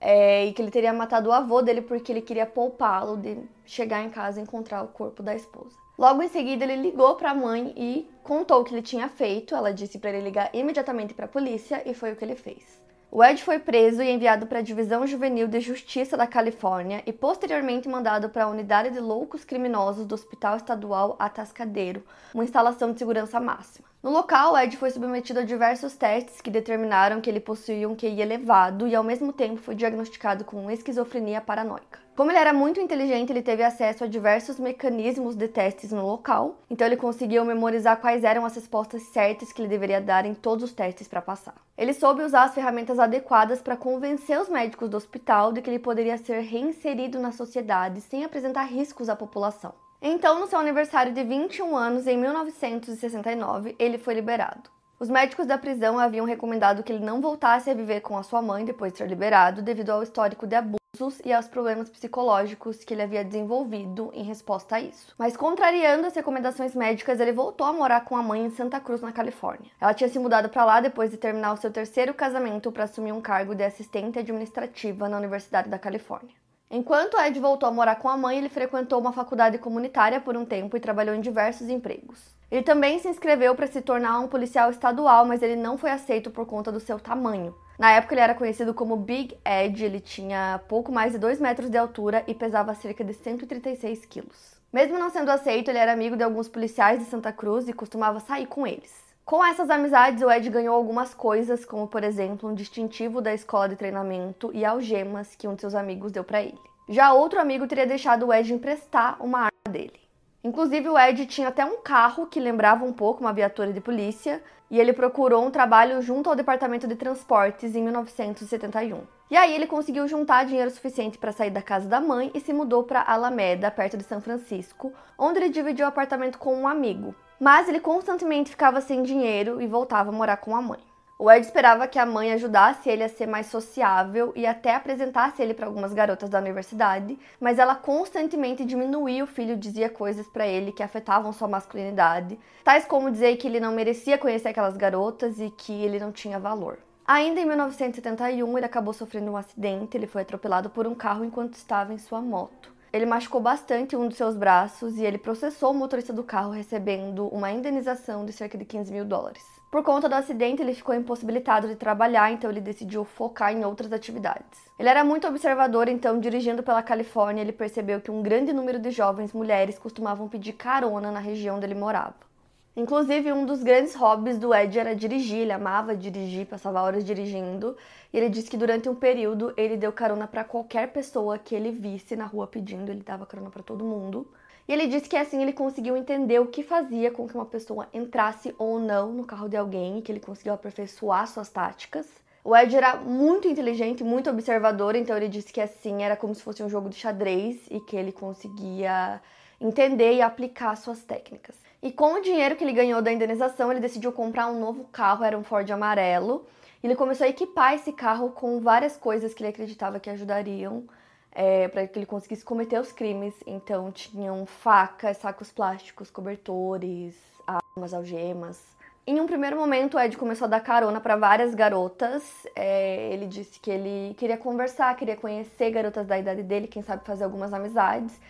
é, 0.00 0.46
e 0.46 0.52
que 0.52 0.60
ele 0.60 0.72
teria 0.72 0.92
matado 0.92 1.30
o 1.30 1.32
avô 1.32 1.62
dele 1.62 1.80
porque 1.80 2.10
ele 2.10 2.22
queria 2.22 2.44
poupá-lo 2.44 3.16
de 3.16 3.38
chegar 3.64 4.02
em 4.02 4.10
casa 4.10 4.40
e 4.40 4.42
encontrar 4.42 4.82
o 4.82 4.88
corpo 4.88 5.22
da 5.22 5.34
esposa. 5.34 5.76
Logo 5.96 6.22
em 6.22 6.28
seguida, 6.28 6.64
ele 6.64 6.76
ligou 6.76 7.14
para 7.14 7.30
a 7.30 7.34
mãe 7.34 7.72
e 7.76 8.10
contou 8.24 8.60
o 8.60 8.64
que 8.64 8.74
ele 8.74 8.82
tinha 8.82 9.08
feito. 9.08 9.54
Ela 9.54 9.72
disse 9.72 9.98
para 10.00 10.10
ele 10.10 10.24
ligar 10.24 10.50
imediatamente 10.52 11.14
para 11.14 11.26
a 11.26 11.28
polícia 11.28 11.82
e 11.88 11.94
foi 11.94 12.12
o 12.12 12.16
que 12.16 12.24
ele 12.24 12.34
fez. 12.34 12.82
O 13.14 13.22
Ed 13.22 13.42
foi 13.42 13.58
preso 13.58 14.00
e 14.00 14.10
enviado 14.10 14.46
para 14.46 14.60
a 14.60 14.62
Divisão 14.62 15.06
Juvenil 15.06 15.46
de 15.46 15.60
Justiça 15.60 16.16
da 16.16 16.26
Califórnia 16.26 17.02
e 17.04 17.12
posteriormente 17.12 17.86
mandado 17.86 18.30
para 18.30 18.44
a 18.44 18.48
Unidade 18.48 18.88
de 18.88 19.00
Loucos 19.00 19.44
Criminosos 19.44 20.06
do 20.06 20.14
Hospital 20.14 20.56
Estadual 20.56 21.14
Atascadeiro, 21.18 22.02
uma 22.32 22.42
instalação 22.42 22.90
de 22.90 22.98
segurança 22.98 23.38
máxima. 23.38 23.91
No 24.02 24.10
local, 24.10 24.58
Ed 24.58 24.76
foi 24.76 24.90
submetido 24.90 25.38
a 25.38 25.44
diversos 25.44 25.94
testes 25.94 26.40
que 26.40 26.50
determinaram 26.50 27.20
que 27.20 27.30
ele 27.30 27.38
possuía 27.38 27.88
um 27.88 27.94
QI 27.94 28.20
elevado 28.20 28.88
e, 28.88 28.96
ao 28.96 29.04
mesmo 29.04 29.32
tempo, 29.32 29.60
foi 29.60 29.76
diagnosticado 29.76 30.44
com 30.44 30.68
esquizofrenia 30.68 31.40
paranoica. 31.40 32.00
Como 32.16 32.28
ele 32.32 32.38
era 32.38 32.52
muito 32.52 32.80
inteligente, 32.80 33.30
ele 33.30 33.42
teve 33.42 33.62
acesso 33.62 34.02
a 34.02 34.08
diversos 34.08 34.58
mecanismos 34.58 35.36
de 35.36 35.46
testes 35.46 35.92
no 35.92 36.04
local, 36.04 36.56
então 36.68 36.84
ele 36.84 36.96
conseguiu 36.96 37.44
memorizar 37.44 37.96
quais 38.00 38.24
eram 38.24 38.44
as 38.44 38.56
respostas 38.56 39.04
certas 39.04 39.52
que 39.52 39.62
ele 39.62 39.68
deveria 39.68 40.00
dar 40.00 40.26
em 40.26 40.34
todos 40.34 40.64
os 40.64 40.72
testes 40.72 41.06
para 41.06 41.22
passar. 41.22 41.54
Ele 41.78 41.94
soube 41.94 42.24
usar 42.24 42.42
as 42.42 42.54
ferramentas 42.54 42.98
adequadas 42.98 43.62
para 43.62 43.76
convencer 43.76 44.36
os 44.36 44.48
médicos 44.48 44.88
do 44.88 44.96
hospital 44.96 45.52
de 45.52 45.62
que 45.62 45.70
ele 45.70 45.78
poderia 45.78 46.18
ser 46.18 46.40
reinserido 46.40 47.20
na 47.20 47.30
sociedade 47.30 48.00
sem 48.00 48.24
apresentar 48.24 48.64
riscos 48.64 49.08
à 49.08 49.14
população. 49.14 49.72
Então, 50.04 50.40
no 50.40 50.48
seu 50.48 50.58
aniversário 50.58 51.12
de 51.12 51.22
21 51.22 51.76
anos, 51.76 52.08
em 52.08 52.18
1969, 52.18 53.76
ele 53.78 53.98
foi 53.98 54.14
liberado. 54.14 54.68
Os 54.98 55.08
médicos 55.08 55.46
da 55.46 55.56
prisão 55.56 55.96
haviam 55.96 56.26
recomendado 56.26 56.82
que 56.82 56.92
ele 56.92 57.04
não 57.04 57.20
voltasse 57.20 57.70
a 57.70 57.74
viver 57.74 58.00
com 58.00 58.18
a 58.18 58.24
sua 58.24 58.42
mãe 58.42 58.64
depois 58.64 58.90
de 58.90 58.98
ser 58.98 59.08
liberado, 59.08 59.62
devido 59.62 59.90
ao 59.90 60.02
histórico 60.02 60.44
de 60.44 60.56
abusos 60.56 61.20
e 61.24 61.32
aos 61.32 61.46
problemas 61.46 61.88
psicológicos 61.88 62.82
que 62.82 62.92
ele 62.92 63.02
havia 63.02 63.24
desenvolvido 63.24 64.10
em 64.12 64.24
resposta 64.24 64.74
a 64.74 64.80
isso. 64.80 65.14
Mas, 65.16 65.36
contrariando 65.36 66.08
as 66.08 66.16
recomendações 66.16 66.74
médicas, 66.74 67.20
ele 67.20 67.30
voltou 67.30 67.64
a 67.64 67.72
morar 67.72 68.00
com 68.04 68.16
a 68.16 68.22
mãe 68.24 68.44
em 68.44 68.50
Santa 68.50 68.80
Cruz, 68.80 69.00
na 69.00 69.12
Califórnia. 69.12 69.70
Ela 69.80 69.94
tinha 69.94 70.10
se 70.10 70.18
mudado 70.18 70.48
para 70.48 70.64
lá 70.64 70.80
depois 70.80 71.12
de 71.12 71.16
terminar 71.16 71.52
o 71.52 71.58
seu 71.58 71.70
terceiro 71.70 72.12
casamento 72.12 72.72
para 72.72 72.84
assumir 72.84 73.12
um 73.12 73.20
cargo 73.20 73.54
de 73.54 73.62
assistente 73.62 74.18
administrativa 74.18 75.08
na 75.08 75.18
Universidade 75.18 75.68
da 75.68 75.78
Califórnia. 75.78 76.41
Enquanto 76.74 77.20
Ed 77.20 77.38
voltou 77.38 77.68
a 77.68 77.70
morar 77.70 77.96
com 77.96 78.08
a 78.08 78.16
mãe, 78.16 78.38
ele 78.38 78.48
frequentou 78.48 78.98
uma 78.98 79.12
faculdade 79.12 79.58
comunitária 79.58 80.18
por 80.22 80.38
um 80.38 80.46
tempo 80.46 80.74
e 80.74 80.80
trabalhou 80.80 81.14
em 81.14 81.20
diversos 81.20 81.68
empregos. 81.68 82.34
Ele 82.50 82.62
também 82.62 82.98
se 82.98 83.08
inscreveu 83.08 83.54
para 83.54 83.66
se 83.66 83.82
tornar 83.82 84.18
um 84.20 84.26
policial 84.26 84.70
estadual, 84.70 85.26
mas 85.26 85.42
ele 85.42 85.54
não 85.54 85.76
foi 85.76 85.90
aceito 85.90 86.30
por 86.30 86.46
conta 86.46 86.72
do 86.72 86.80
seu 86.80 86.98
tamanho. 86.98 87.54
Na 87.78 87.90
época 87.92 88.14
ele 88.14 88.22
era 88.22 88.34
conhecido 88.34 88.72
como 88.72 88.96
Big 88.96 89.36
Ed, 89.44 89.84
ele 89.84 90.00
tinha 90.00 90.62
pouco 90.66 90.90
mais 90.90 91.12
de 91.12 91.18
2 91.18 91.40
metros 91.40 91.68
de 91.68 91.76
altura 91.76 92.24
e 92.26 92.34
pesava 92.34 92.74
cerca 92.74 93.04
de 93.04 93.12
136 93.12 94.06
quilos. 94.06 94.54
Mesmo 94.72 94.98
não 94.98 95.10
sendo 95.10 95.30
aceito, 95.30 95.68
ele 95.68 95.76
era 95.76 95.92
amigo 95.92 96.16
de 96.16 96.24
alguns 96.24 96.48
policiais 96.48 97.00
de 97.00 97.04
Santa 97.04 97.30
Cruz 97.34 97.68
e 97.68 97.74
costumava 97.74 98.18
sair 98.18 98.46
com 98.46 98.66
eles. 98.66 99.11
Com 99.24 99.44
essas 99.44 99.70
amizades, 99.70 100.20
o 100.20 100.30
Ed 100.30 100.50
ganhou 100.50 100.74
algumas 100.74 101.14
coisas, 101.14 101.64
como 101.64 101.86
por 101.86 102.02
exemplo 102.02 102.48
um 102.48 102.54
distintivo 102.54 103.20
da 103.20 103.32
escola 103.32 103.68
de 103.68 103.76
treinamento 103.76 104.50
e 104.52 104.64
algemas 104.64 105.36
que 105.36 105.46
um 105.46 105.54
de 105.54 105.60
seus 105.60 105.76
amigos 105.76 106.10
deu 106.10 106.24
para 106.24 106.42
ele. 106.42 106.58
Já 106.88 107.12
outro 107.12 107.40
amigo 107.40 107.68
teria 107.68 107.86
deixado 107.86 108.26
o 108.26 108.32
Ed 108.32 108.52
emprestar 108.52 109.16
uma 109.22 109.38
arma 109.38 109.70
dele. 109.70 110.00
Inclusive, 110.42 110.88
o 110.88 110.98
Ed 110.98 111.24
tinha 111.26 111.48
até 111.48 111.64
um 111.64 111.80
carro 111.80 112.26
que 112.26 112.40
lembrava 112.40 112.84
um 112.84 112.92
pouco 112.92 113.20
uma 113.20 113.32
viatura 113.32 113.72
de 113.72 113.80
polícia, 113.80 114.42
e 114.68 114.80
ele 114.80 114.94
procurou 114.94 115.44
um 115.44 115.50
trabalho 115.50 116.00
junto 116.00 116.30
ao 116.30 116.34
Departamento 116.34 116.88
de 116.88 116.96
Transportes 116.96 117.76
em 117.76 117.82
1971. 117.82 119.02
E 119.30 119.36
aí 119.36 119.54
ele 119.54 119.66
conseguiu 119.66 120.08
juntar 120.08 120.46
dinheiro 120.46 120.70
suficiente 120.70 121.18
para 121.18 121.30
sair 121.30 121.50
da 121.50 121.60
casa 121.60 121.86
da 121.86 122.00
mãe 122.00 122.30
e 122.34 122.40
se 122.40 122.54
mudou 122.54 122.82
para 122.82 123.02
Alameda, 123.02 123.70
perto 123.70 123.98
de 123.98 124.02
São 124.02 124.20
Francisco, 124.20 124.92
onde 125.18 125.38
ele 125.38 125.50
dividiu 125.50 125.84
o 125.84 125.88
apartamento 125.88 126.38
com 126.38 126.56
um 126.56 126.66
amigo, 126.66 127.14
mas 127.42 127.68
ele 127.68 127.80
constantemente 127.80 128.50
ficava 128.50 128.80
sem 128.80 129.02
dinheiro 129.02 129.60
e 129.60 129.66
voltava 129.66 130.10
a 130.10 130.12
morar 130.12 130.36
com 130.36 130.54
a 130.54 130.62
mãe. 130.62 130.78
O 131.18 131.28
Ed 131.28 131.44
esperava 131.44 131.88
que 131.88 131.98
a 131.98 132.06
mãe 132.06 132.32
ajudasse 132.32 132.88
ele 132.88 133.02
a 133.02 133.08
ser 133.08 133.26
mais 133.26 133.48
sociável 133.48 134.32
e 134.36 134.46
até 134.46 134.76
apresentasse 134.76 135.42
ele 135.42 135.52
para 135.52 135.66
algumas 135.66 135.92
garotas 135.92 136.30
da 136.30 136.38
universidade, 136.38 137.18
mas 137.40 137.58
ela 137.58 137.74
constantemente 137.74 138.64
diminuía 138.64 139.24
o 139.24 139.26
filho, 139.26 139.56
dizia 139.56 139.90
coisas 139.90 140.28
para 140.28 140.46
ele 140.46 140.70
que 140.70 140.84
afetavam 140.84 141.32
sua 141.32 141.48
masculinidade, 141.48 142.38
tais 142.62 142.84
como 142.84 143.10
dizer 143.10 143.36
que 143.36 143.48
ele 143.48 143.58
não 143.58 143.72
merecia 143.72 144.16
conhecer 144.16 144.50
aquelas 144.50 144.76
garotas 144.76 145.40
e 145.40 145.50
que 145.50 145.72
ele 145.72 145.98
não 145.98 146.12
tinha 146.12 146.38
valor. 146.38 146.78
Ainda 147.04 147.40
em 147.40 147.44
1971, 147.44 148.56
ele 148.56 148.66
acabou 148.66 148.94
sofrendo 148.94 149.32
um 149.32 149.36
acidente, 149.36 149.96
ele 149.96 150.06
foi 150.06 150.22
atropelado 150.22 150.70
por 150.70 150.86
um 150.86 150.94
carro 150.94 151.24
enquanto 151.24 151.54
estava 151.54 151.92
em 151.92 151.98
sua 151.98 152.20
moto. 152.20 152.71
Ele 152.92 153.06
machucou 153.06 153.40
bastante 153.40 153.96
um 153.96 154.06
dos 154.06 154.18
seus 154.18 154.36
braços 154.36 154.98
e 154.98 155.02
ele 155.02 155.16
processou 155.16 155.70
o 155.70 155.74
motorista 155.74 156.12
do 156.12 156.22
carro, 156.22 156.50
recebendo 156.50 157.26
uma 157.28 157.50
indenização 157.50 158.22
de 158.26 158.34
cerca 158.34 158.58
de 158.58 158.66
15 158.66 158.92
mil 158.92 159.06
dólares. 159.06 159.42
Por 159.70 159.82
conta 159.82 160.10
do 160.10 160.14
acidente, 160.14 160.60
ele 160.60 160.74
ficou 160.74 160.94
impossibilitado 160.94 161.66
de 161.66 161.74
trabalhar, 161.74 162.30
então 162.30 162.50
ele 162.50 162.60
decidiu 162.60 163.02
focar 163.02 163.50
em 163.50 163.64
outras 163.64 163.90
atividades. 163.94 164.60
Ele 164.78 164.90
era 164.90 165.02
muito 165.02 165.26
observador, 165.26 165.88
então, 165.88 166.20
dirigindo 166.20 166.62
pela 166.62 166.82
Califórnia, 166.82 167.40
ele 167.40 167.52
percebeu 167.52 167.98
que 167.98 168.10
um 168.10 168.20
grande 168.20 168.52
número 168.52 168.78
de 168.78 168.90
jovens 168.90 169.32
mulheres 169.32 169.78
costumavam 169.78 170.28
pedir 170.28 170.52
carona 170.52 171.10
na 171.10 171.20
região 171.20 171.56
onde 171.56 171.64
ele 171.64 171.74
morava. 171.74 172.31
Inclusive, 172.74 173.30
um 173.32 173.44
dos 173.44 173.62
grandes 173.62 173.94
hobbies 173.94 174.38
do 174.38 174.54
Ed 174.54 174.78
era 174.78 174.96
dirigir, 174.96 175.40
ele 175.40 175.52
amava 175.52 175.94
dirigir, 175.94 176.46
passava 176.46 176.80
horas 176.80 177.04
dirigindo, 177.04 177.76
e 178.10 178.16
ele 178.16 178.30
disse 178.30 178.48
que 178.48 178.56
durante 178.56 178.88
um 178.88 178.94
período 178.94 179.52
ele 179.58 179.76
deu 179.76 179.92
carona 179.92 180.26
para 180.26 180.42
qualquer 180.42 180.90
pessoa 180.90 181.38
que 181.38 181.54
ele 181.54 181.70
visse 181.70 182.16
na 182.16 182.24
rua 182.24 182.46
pedindo, 182.46 182.90
ele 182.90 183.02
dava 183.02 183.26
carona 183.26 183.50
para 183.50 183.62
todo 183.62 183.84
mundo. 183.84 184.26
E 184.66 184.72
ele 184.72 184.86
disse 184.86 185.06
que 185.06 185.18
assim 185.18 185.42
ele 185.42 185.52
conseguiu 185.52 185.98
entender 185.98 186.38
o 186.38 186.46
que 186.46 186.62
fazia 186.62 187.10
com 187.10 187.28
que 187.28 187.34
uma 187.34 187.44
pessoa 187.44 187.88
entrasse 187.92 188.54
ou 188.58 188.78
não 188.78 189.12
no 189.12 189.26
carro 189.26 189.50
de 189.50 189.56
alguém, 189.56 190.00
que 190.00 190.10
ele 190.10 190.20
conseguiu 190.20 190.54
aperfeiçoar 190.54 191.26
suas 191.26 191.50
táticas. 191.50 192.06
O 192.42 192.56
Ed 192.56 192.74
era 192.74 192.96
muito 192.96 193.46
inteligente, 193.46 194.02
muito 194.02 194.30
observador, 194.30 194.96
então 194.96 195.14
ele 195.14 195.28
disse 195.28 195.52
que 195.52 195.60
assim 195.60 196.02
era 196.02 196.16
como 196.16 196.34
se 196.34 196.42
fosse 196.42 196.62
um 196.62 196.70
jogo 196.70 196.88
de 196.88 196.96
xadrez 196.96 197.66
e 197.70 197.80
que 197.80 197.96
ele 197.96 198.12
conseguia 198.12 199.20
entender 199.60 200.14
e 200.14 200.22
aplicar 200.22 200.74
suas 200.76 201.04
técnicas. 201.04 201.71
E 201.82 201.90
com 201.90 202.14
o 202.14 202.20
dinheiro 202.20 202.54
que 202.54 202.62
ele 202.62 202.72
ganhou 202.72 203.02
da 203.02 203.12
indenização, 203.12 203.70
ele 203.70 203.80
decidiu 203.80 204.12
comprar 204.12 204.46
um 204.46 204.60
novo 204.60 204.84
carro, 204.84 205.24
era 205.24 205.36
um 205.36 205.42
Ford 205.42 205.68
amarelo. 205.68 206.46
E 206.80 206.86
ele 206.86 206.94
começou 206.94 207.26
a 207.26 207.28
equipar 207.28 207.74
esse 207.74 207.92
carro 207.92 208.30
com 208.30 208.60
várias 208.60 208.96
coisas 208.96 209.34
que 209.34 209.42
ele 209.42 209.50
acreditava 209.50 209.98
que 209.98 210.08
ajudariam 210.08 210.84
é, 211.32 211.66
para 211.68 211.86
que 211.86 211.98
ele 211.98 212.06
conseguisse 212.06 212.44
cometer 212.44 212.78
os 212.78 212.92
crimes. 212.92 213.34
Então 213.46 213.90
tinham 213.90 214.46
facas, 214.46 215.16
sacos 215.16 215.50
plásticos, 215.50 216.10
cobertores, 216.10 217.16
armas, 217.46 217.92
algemas. 217.92 218.60
Em 219.04 219.20
um 219.20 219.26
primeiro 219.26 219.56
momento, 219.56 219.98
Ed 219.98 220.16
começou 220.16 220.44
a 220.44 220.48
dar 220.48 220.60
carona 220.60 221.00
para 221.00 221.16
várias 221.16 221.52
garotas. 221.54 222.46
É, 222.54 223.12
ele 223.12 223.26
disse 223.26 223.58
que 223.58 223.70
ele 223.70 224.14
queria 224.14 224.36
conversar, 224.36 224.94
queria 224.94 225.16
conhecer 225.16 225.72
garotas 225.72 226.06
da 226.06 226.16
idade 226.16 226.44
dele, 226.44 226.68
quem 226.68 226.82
sabe 226.82 227.04
fazer 227.04 227.24
algumas 227.24 227.52
amizades. 227.52 228.20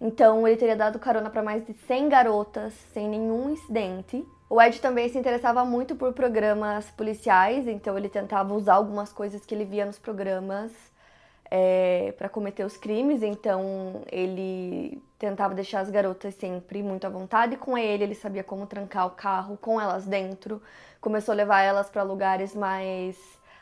Então, 0.00 0.48
ele 0.48 0.56
teria 0.56 0.76
dado 0.76 0.98
carona 0.98 1.28
para 1.28 1.42
mais 1.42 1.64
de 1.66 1.74
100 1.74 2.08
garotas 2.08 2.72
sem 2.92 3.06
nenhum 3.08 3.50
incidente. 3.50 4.26
O 4.48 4.60
Ed 4.60 4.80
também 4.80 5.08
se 5.08 5.18
interessava 5.18 5.64
muito 5.64 5.94
por 5.94 6.12
programas 6.12 6.90
policiais, 6.92 7.68
então 7.68 7.96
ele 7.96 8.08
tentava 8.08 8.54
usar 8.54 8.74
algumas 8.74 9.12
coisas 9.12 9.44
que 9.44 9.54
ele 9.54 9.64
via 9.64 9.84
nos 9.84 9.98
programas 9.98 10.72
é, 11.50 12.14
para 12.16 12.28
cometer 12.28 12.64
os 12.64 12.76
crimes. 12.76 13.22
Então, 13.22 14.02
ele 14.10 15.02
tentava 15.18 15.54
deixar 15.54 15.80
as 15.80 15.90
garotas 15.90 16.34
sempre 16.34 16.82
muito 16.82 17.06
à 17.06 17.10
vontade 17.10 17.56
com 17.58 17.76
ele, 17.76 18.04
ele 18.04 18.14
sabia 18.14 18.42
como 18.42 18.66
trancar 18.66 19.06
o 19.06 19.10
carro 19.10 19.58
com 19.58 19.78
elas 19.78 20.06
dentro, 20.06 20.62
começou 20.98 21.32
a 21.32 21.36
levar 21.36 21.60
elas 21.60 21.90
para 21.90 22.02
lugares 22.02 22.54
mais 22.54 23.16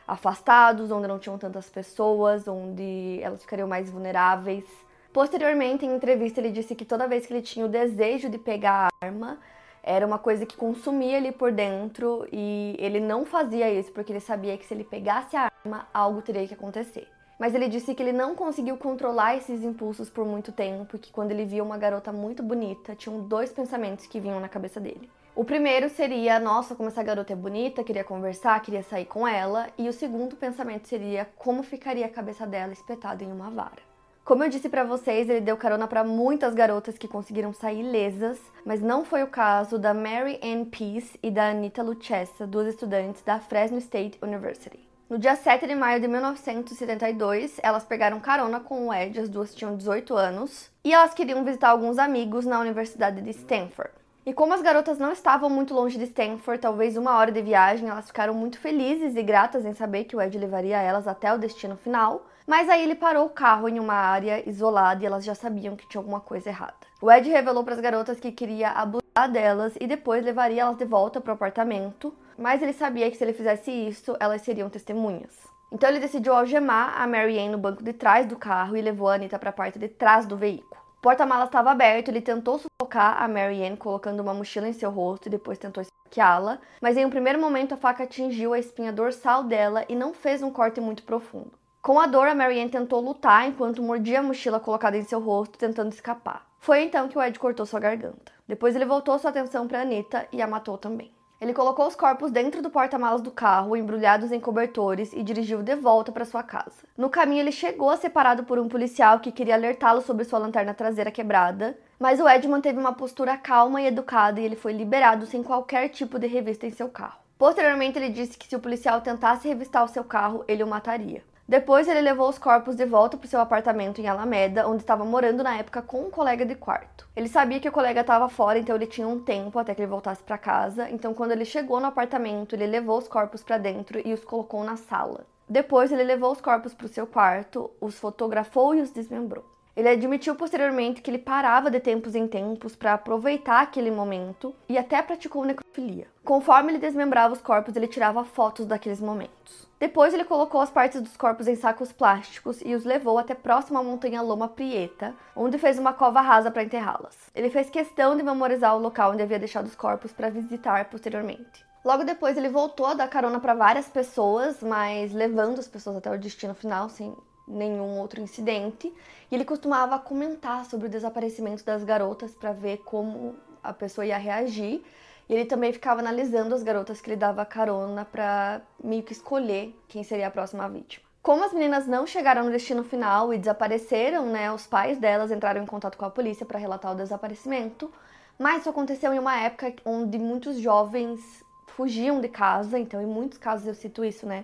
afastados, 0.07 0.89
onde 0.89 1.07
não 1.07 1.19
tinham 1.19 1.37
tantas 1.37 1.69
pessoas, 1.69 2.47
onde 2.47 3.19
elas 3.21 3.41
ficariam 3.41 3.67
mais 3.67 3.89
vulneráveis. 3.91 4.65
Posteriormente, 5.11 5.85
em 5.85 5.95
entrevista, 5.95 6.39
ele 6.39 6.51
disse 6.51 6.75
que 6.75 6.85
toda 6.85 7.07
vez 7.07 7.25
que 7.25 7.33
ele 7.33 7.41
tinha 7.41 7.65
o 7.65 7.69
desejo 7.69 8.29
de 8.29 8.37
pegar 8.37 8.87
a 9.01 9.05
arma, 9.05 9.39
era 9.81 10.05
uma 10.05 10.19
coisa 10.19 10.45
que 10.45 10.55
consumia 10.55 11.17
ele 11.17 11.31
por 11.31 11.51
dentro 11.51 12.27
e 12.31 12.75
ele 12.77 12.99
não 12.99 13.25
fazia 13.25 13.71
isso 13.71 13.91
porque 13.91 14.11
ele 14.11 14.19
sabia 14.19 14.57
que 14.57 14.65
se 14.65 14.73
ele 14.73 14.83
pegasse 14.83 15.35
a 15.35 15.51
arma, 15.63 15.87
algo 15.93 16.21
teria 16.21 16.47
que 16.47 16.53
acontecer 16.53 17.07
mas 17.39 17.55
ele 17.55 17.69
disse 17.69 17.95
que 17.95 18.03
ele 18.03 18.11
não 18.11 18.35
conseguiu 18.35 18.75
controlar 18.75 19.37
esses 19.37 19.63
impulsos 19.63 20.09
por 20.09 20.25
muito 20.25 20.51
tempo, 20.51 20.85
porque 20.85 21.09
quando 21.09 21.31
ele 21.31 21.45
via 21.45 21.63
uma 21.63 21.77
garota 21.77 22.11
muito 22.11 22.43
bonita, 22.43 22.93
tinham 22.93 23.21
dois 23.21 23.49
pensamentos 23.49 24.05
que 24.05 24.19
vinham 24.19 24.41
na 24.41 24.49
cabeça 24.49 24.77
dele. 24.77 25.09
O 25.33 25.45
primeiro 25.45 25.87
seria, 25.87 26.37
nossa, 26.37 26.75
como 26.75 26.89
essa 26.89 27.01
garota 27.01 27.31
é 27.31 27.35
bonita, 27.37 27.81
queria 27.81 28.03
conversar, 28.03 28.61
queria 28.61 28.83
sair 28.83 29.05
com 29.05 29.25
ela, 29.25 29.69
e 29.77 29.87
o 29.87 29.93
segundo 29.93 30.35
pensamento 30.35 30.89
seria 30.89 31.29
como 31.37 31.63
ficaria 31.63 32.05
a 32.05 32.09
cabeça 32.09 32.45
dela 32.45 32.73
espetada 32.73 33.23
em 33.23 33.31
uma 33.31 33.49
vara. 33.49 33.88
Como 34.29 34.43
eu 34.43 34.49
disse 34.49 34.69
para 34.69 34.83
vocês, 34.83 35.27
ele 35.27 35.41
deu 35.41 35.57
carona 35.57 35.87
para 35.87 36.03
muitas 36.03 36.53
garotas 36.53 36.99
que 36.99 37.07
conseguiram 37.07 37.51
sair 37.51 37.81
lesas, 37.81 38.39
mas 38.63 38.79
não 38.79 39.03
foi 39.03 39.23
o 39.23 39.27
caso 39.27 39.79
da 39.79 39.91
Mary 39.91 40.39
Ann 40.43 40.65
Peace 40.65 41.17
e 41.23 41.31
da 41.31 41.49
Anita 41.49 41.81
Lucchessa, 41.81 42.45
duas 42.45 42.67
estudantes 42.67 43.23
da 43.23 43.39
Fresno 43.39 43.79
State 43.79 44.19
University. 44.21 44.87
No 45.09 45.17
dia 45.17 45.35
7 45.35 45.65
de 45.65 45.73
maio 45.73 45.99
de 45.99 46.07
1972, 46.07 47.59
elas 47.63 47.83
pegaram 47.83 48.19
carona 48.19 48.59
com 48.59 48.89
o 48.89 48.93
Ed, 48.93 49.19
as 49.19 49.29
duas 49.29 49.55
tinham 49.55 49.75
18 49.75 50.15
anos, 50.15 50.69
e 50.83 50.93
elas 50.93 51.15
queriam 51.15 51.43
visitar 51.43 51.69
alguns 51.69 51.97
amigos 51.97 52.45
na 52.45 52.59
Universidade 52.59 53.23
de 53.23 53.31
Stanford. 53.31 53.89
E 54.27 54.31
como 54.31 54.53
as 54.53 54.61
garotas 54.61 54.99
não 54.99 55.11
estavam 55.11 55.49
muito 55.49 55.73
longe 55.73 55.97
de 55.97 56.03
Stanford, 56.03 56.61
talvez 56.61 56.97
uma 56.97 57.17
hora 57.17 57.31
de 57.31 57.41
viagem, 57.41 57.89
elas 57.89 58.05
ficaram 58.05 58.35
muito 58.35 58.59
felizes 58.59 59.15
e 59.15 59.23
gratas 59.23 59.65
em 59.65 59.73
saber 59.73 60.03
que 60.03 60.15
o 60.15 60.21
Ed 60.21 60.37
levaria 60.37 60.79
elas 60.79 61.07
até 61.07 61.33
o 61.33 61.39
destino 61.39 61.75
final. 61.75 62.28
Mas 62.49 62.67
aí 62.67 62.81
ele 62.81 62.95
parou 62.95 63.27
o 63.27 63.29
carro 63.29 63.69
em 63.69 63.79
uma 63.79 63.93
área 63.93 64.41
isolada 64.49 65.03
e 65.03 65.05
elas 65.05 65.23
já 65.23 65.35
sabiam 65.35 65.75
que 65.75 65.87
tinha 65.87 65.99
alguma 65.99 66.19
coisa 66.19 66.49
errada. 66.49 66.73
O 66.99 67.11
Ed 67.11 67.29
revelou 67.29 67.63
para 67.63 67.75
as 67.75 67.79
garotas 67.79 68.19
que 68.19 68.31
queria 68.31 68.71
abusar 68.71 69.31
delas 69.31 69.75
e 69.79 69.85
depois 69.85 70.25
levaria 70.25 70.63
elas 70.63 70.75
de 70.75 70.83
volta 70.83 71.21
para 71.21 71.29
o 71.29 71.35
apartamento, 71.35 72.11
mas 72.35 72.63
ele 72.63 72.73
sabia 72.73 73.07
que 73.11 73.17
se 73.17 73.23
ele 73.23 73.33
fizesse 73.33 73.69
isso, 73.69 74.17
elas 74.19 74.41
seriam 74.41 74.67
testemunhas. 74.67 75.37
Então 75.71 75.87
ele 75.87 75.99
decidiu 75.99 76.33
algemar 76.33 76.99
a 76.99 77.05
Mary 77.05 77.47
no 77.47 77.59
banco 77.59 77.83
de 77.83 77.93
trás 77.93 78.25
do 78.25 78.35
carro 78.35 78.75
e 78.75 78.81
levou 78.81 79.09
a 79.09 79.13
Anita 79.13 79.37
para 79.37 79.51
a 79.51 79.53
parte 79.53 79.77
de 79.77 79.87
trás 79.87 80.25
do 80.25 80.35
veículo. 80.35 80.81
O 80.97 81.01
porta-malas 81.01 81.49
estava 81.49 81.69
aberto, 81.69 82.09
ele 82.09 82.19
tentou 82.19 82.57
sufocar 82.57 83.21
a 83.21 83.27
Mary 83.27 83.77
colocando 83.77 84.21
uma 84.21 84.33
mochila 84.33 84.67
em 84.67 84.73
seu 84.73 84.89
rosto 84.89 85.27
e 85.27 85.29
depois 85.29 85.59
tentou 85.59 85.83
esfaqueá-la, 85.83 86.57
mas 86.81 86.97
em 86.97 87.05
um 87.05 87.11
primeiro 87.11 87.39
momento 87.39 87.75
a 87.75 87.77
faca 87.77 88.05
atingiu 88.05 88.53
a 88.53 88.59
espinha 88.59 88.91
dorsal 88.91 89.43
dela 89.43 89.85
e 89.87 89.93
não 89.95 90.15
fez 90.15 90.41
um 90.41 90.49
corte 90.49 90.81
muito 90.81 91.03
profundo. 91.03 91.58
Com 91.81 91.97
a 91.97 92.05
dor, 92.05 92.27
a 92.27 92.35
Mary 92.35 92.59
Ann 92.59 92.67
tentou 92.67 92.99
lutar 92.99 93.47
enquanto 93.47 93.81
mordia 93.81 94.19
a 94.19 94.23
mochila 94.23 94.59
colocada 94.59 94.97
em 94.97 95.03
seu 95.03 95.19
rosto, 95.21 95.57
tentando 95.57 95.93
escapar. 95.93 96.45
Foi 96.59 96.83
então 96.83 97.07
que 97.07 97.17
o 97.17 97.23
Ed 97.23 97.39
cortou 97.39 97.65
sua 97.65 97.79
garganta. 97.79 98.33
Depois 98.45 98.75
ele 98.75 98.83
voltou 98.85 99.17
sua 99.17 99.29
atenção 99.29 99.65
para 99.65 99.81
Anita 99.81 100.27
e 100.33 100.41
a 100.41 100.47
matou 100.47 100.77
também. 100.77 101.09
Ele 101.39 101.53
colocou 101.53 101.87
os 101.87 101.95
corpos 101.95 102.31
dentro 102.31 102.61
do 102.61 102.69
porta-malas 102.69 103.21
do 103.21 103.31
carro, 103.31 103.77
embrulhados 103.77 104.33
em 104.33 104.41
cobertores, 104.41 105.13
e 105.13 105.23
dirigiu 105.23 105.63
de 105.63 105.73
volta 105.73 106.11
para 106.11 106.25
sua 106.25 106.43
casa. 106.43 106.83
No 106.97 107.09
caminho, 107.09 107.39
ele 107.39 107.51
chegou 107.53 107.89
a 107.89 107.95
ser 107.95 108.09
parado 108.09 108.43
por 108.43 108.59
um 108.59 108.67
policial 108.67 109.21
que 109.21 109.31
queria 109.31 109.55
alertá-lo 109.55 110.01
sobre 110.01 110.25
sua 110.25 110.37
lanterna 110.37 110.73
traseira 110.73 111.09
quebrada, 111.09 111.79
mas 111.97 112.19
o 112.19 112.27
Ed 112.27 112.45
manteve 112.45 112.77
uma 112.77 112.91
postura 112.91 113.37
calma 113.37 113.81
e 113.81 113.87
educada 113.87 114.41
e 114.41 114.43
ele 114.43 114.57
foi 114.57 114.73
liberado 114.73 115.25
sem 115.25 115.41
qualquer 115.41 115.87
tipo 115.87 116.19
de 116.19 116.27
revista 116.27 116.67
em 116.67 116.71
seu 116.71 116.89
carro. 116.89 117.19
Posteriormente, 117.37 117.97
ele 117.97 118.09
disse 118.09 118.37
que 118.37 118.49
se 118.49 118.55
o 118.57 118.59
policial 118.59 118.99
tentasse 118.99 119.47
revistar 119.47 119.85
o 119.85 119.87
seu 119.87 120.03
carro, 120.03 120.43
ele 120.45 120.61
o 120.61 120.67
mataria. 120.67 121.23
Depois, 121.49 121.87
ele 121.87 122.01
levou 122.01 122.29
os 122.29 122.37
corpos 122.37 122.75
de 122.75 122.85
volta 122.85 123.17
para 123.17 123.27
seu 123.27 123.41
apartamento 123.41 123.99
em 123.99 124.07
Alameda, 124.07 124.67
onde 124.67 124.83
estava 124.83 125.03
morando 125.03 125.41
na 125.41 125.57
época 125.57 125.81
com 125.81 126.01
um 126.01 126.11
colega 126.11 126.45
de 126.45 126.53
quarto. 126.53 127.07
Ele 127.15 127.27
sabia 127.27 127.59
que 127.59 127.67
o 127.67 127.71
colega 127.71 128.01
estava 128.01 128.29
fora, 128.29 128.59
então 128.59 128.75
ele 128.75 128.85
tinha 128.85 129.07
um 129.07 129.19
tempo 129.19 129.57
até 129.57 129.73
que 129.73 129.81
ele 129.81 129.89
voltasse 129.89 130.21
para 130.21 130.37
casa. 130.37 130.87
Então, 130.91 131.11
quando 131.11 131.31
ele 131.31 131.43
chegou 131.43 131.79
no 131.79 131.87
apartamento, 131.87 132.53
ele 132.53 132.67
levou 132.67 132.99
os 132.99 133.07
corpos 133.07 133.41
para 133.41 133.57
dentro 133.57 133.99
e 134.05 134.13
os 134.13 134.23
colocou 134.23 134.63
na 134.63 134.75
sala. 134.75 135.25
Depois, 135.49 135.91
ele 135.91 136.03
levou 136.03 136.31
os 136.31 136.39
corpos 136.39 136.75
para 136.75 136.85
o 136.85 136.89
seu 136.89 137.07
quarto, 137.07 137.71
os 137.81 137.97
fotografou 137.97 138.75
e 138.75 138.81
os 138.81 138.91
desmembrou. 138.91 139.43
Ele 139.75 139.89
admitiu 139.89 140.35
posteriormente 140.35 141.01
que 141.01 141.09
ele 141.09 141.17
parava 141.17 141.71
de 141.71 141.79
tempos 141.79 142.13
em 142.13 142.27
tempos 142.27 142.75
para 142.75 142.93
aproveitar 142.93 143.61
aquele 143.61 143.89
momento 143.89 144.53
e 144.69 144.77
até 144.77 145.01
praticou 145.01 145.43
necrofilia. 145.43 146.05
Conforme 146.23 146.73
ele 146.73 146.77
desmembrava 146.79 147.33
os 147.33 147.41
corpos, 147.41 147.75
ele 147.75 147.87
tirava 147.87 148.23
fotos 148.23 148.67
daqueles 148.67 149.01
momentos. 149.01 149.68
Depois 149.79 150.13
ele 150.13 150.25
colocou 150.25 150.59
as 150.59 150.69
partes 150.69 150.99
dos 150.99 151.15
corpos 151.15 151.47
em 151.47 151.55
sacos 151.55 151.93
plásticos 151.93 152.59
e 152.65 152.75
os 152.75 152.83
levou 152.83 153.17
até 153.17 153.33
próximo 153.33 153.79
à 153.79 153.83
montanha 153.83 154.21
Loma 154.21 154.49
Prieta, 154.49 155.15
onde 155.33 155.57
fez 155.57 155.79
uma 155.79 155.93
cova 155.93 156.19
rasa 156.19 156.51
para 156.51 156.63
enterrá-las. 156.63 157.15
Ele 157.33 157.49
fez 157.49 157.69
questão 157.69 158.17
de 158.17 158.21
memorizar 158.21 158.75
o 158.75 158.79
local 158.79 159.13
onde 159.13 159.23
havia 159.23 159.39
deixado 159.39 159.67
os 159.67 159.75
corpos 159.75 160.11
para 160.11 160.29
visitar 160.29 160.83
posteriormente. 160.89 161.65
Logo 161.85 162.03
depois 162.03 162.35
ele 162.35 162.49
voltou 162.49 162.87
a 162.87 162.93
dar 162.93 163.07
carona 163.07 163.39
para 163.39 163.53
várias 163.53 163.87
pessoas, 163.87 164.61
mas 164.61 165.13
levando 165.13 165.59
as 165.59 165.67
pessoas 165.69 165.95
até 165.95 166.11
o 166.11 166.19
destino 166.19 166.53
final 166.53 166.89
sem 166.89 167.15
nenhum 167.47 167.99
outro 167.99 168.19
incidente. 168.19 168.93
E 169.31 169.35
ele 169.35 169.45
costumava 169.45 169.97
comentar 169.97 170.65
sobre 170.65 170.87
o 170.87 170.89
desaparecimento 170.89 171.63
das 171.63 171.85
garotas 171.85 172.35
para 172.35 172.51
ver 172.51 172.79
como 172.79 173.37
a 173.63 173.71
pessoa 173.71 174.05
ia 174.05 174.17
reagir. 174.17 174.83
E 175.29 175.33
ele 175.33 175.45
também 175.45 175.71
ficava 175.71 176.01
analisando 176.01 176.55
as 176.55 176.63
garotas 176.63 176.99
que 176.99 177.09
ele 177.09 177.15
dava 177.15 177.45
carona 177.45 178.03
para 178.03 178.61
meio 178.83 179.03
que 179.03 179.13
escolher 179.13 179.79
quem 179.87 180.03
seria 180.03 180.27
a 180.27 180.31
próxima 180.31 180.67
vítima. 180.67 181.05
Como 181.21 181.43
as 181.43 181.53
meninas 181.53 181.85
não 181.85 182.07
chegaram 182.07 182.45
no 182.45 182.51
destino 182.51 182.83
final 182.83 183.31
e 183.33 183.37
desapareceram, 183.37 184.25
né, 184.25 184.51
os 184.51 184.65
pais 184.65 184.97
delas 184.97 185.31
entraram 185.31 185.61
em 185.61 185.65
contato 185.65 185.97
com 185.97 186.05
a 186.05 186.09
polícia 186.09 186.45
para 186.45 186.57
relatar 186.57 186.93
o 186.93 186.95
desaparecimento. 186.95 187.91
Mas 188.39 188.61
isso 188.61 188.69
aconteceu 188.69 189.13
em 189.13 189.19
uma 189.19 189.37
época 189.39 189.73
onde 189.85 190.17
muitos 190.17 190.57
jovens 190.57 191.43
fugiam 191.67 192.19
de 192.19 192.27
casa, 192.27 192.79
então 192.79 193.01
em 193.01 193.05
muitos 193.05 193.37
casos 193.37 193.67
eu 193.67 193.75
cito 193.75 194.03
isso, 194.03 194.25
né? 194.25 194.43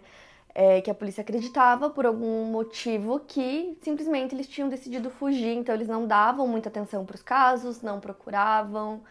é, 0.56 0.80
que 0.80 0.90
a 0.90 0.96
polícia 0.96 1.22
acreditava 1.22 1.90
por 1.90 2.06
algum 2.06 2.46
motivo 2.46 3.20
que 3.20 3.78
simplesmente 3.82 4.34
eles 4.34 4.48
tinham 4.48 4.70
decidido 4.70 5.10
fugir, 5.10 5.54
então 5.58 5.76
eles 5.76 5.90
não 5.90 6.08
davam 6.08 6.48
muita 6.48 6.70
atenção 6.70 7.06
para 7.06 7.16
os 7.16 7.22
casos, 7.22 7.82
não 7.82 8.00
procuravam, 8.00 9.04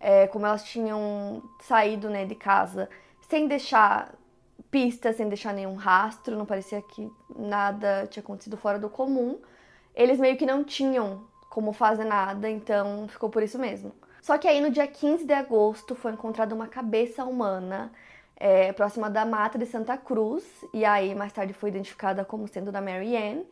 é, 0.00 0.26
como 0.26 0.46
elas 0.46 0.64
tinham 0.64 1.42
saído 1.60 2.08
né, 2.10 2.24
de 2.24 2.34
casa 2.34 2.88
sem 3.28 3.48
deixar 3.48 4.14
pistas, 4.70 5.16
sem 5.16 5.28
deixar 5.28 5.52
nenhum 5.52 5.74
rastro, 5.74 6.36
não 6.36 6.44
parecia 6.44 6.82
que 6.82 7.10
nada 7.36 8.06
tinha 8.08 8.22
acontecido 8.22 8.56
fora 8.56 8.78
do 8.78 8.90
comum. 8.90 9.38
Eles 9.94 10.18
meio 10.18 10.36
que 10.36 10.44
não 10.44 10.64
tinham 10.64 11.24
como 11.48 11.72
fazer 11.72 12.04
nada, 12.04 12.50
então 12.50 13.06
ficou 13.08 13.30
por 13.30 13.42
isso 13.42 13.58
mesmo. 13.58 13.92
Só 14.20 14.36
que 14.38 14.48
aí 14.48 14.60
no 14.60 14.70
dia 14.70 14.86
15 14.86 15.24
de 15.24 15.32
agosto 15.32 15.94
foi 15.94 16.12
encontrada 16.12 16.54
uma 16.54 16.66
cabeça 16.66 17.24
humana 17.24 17.92
é, 18.36 18.72
próxima 18.72 19.08
da 19.08 19.24
mata 19.24 19.56
de 19.56 19.66
Santa 19.66 19.96
Cruz, 19.96 20.44
e 20.72 20.84
aí 20.84 21.14
mais 21.14 21.32
tarde 21.32 21.52
foi 21.52 21.70
identificada 21.70 22.24
como 22.24 22.48
sendo 22.48 22.72
da 22.72 22.80
Mary 22.80 23.16
Ann. 23.16 23.44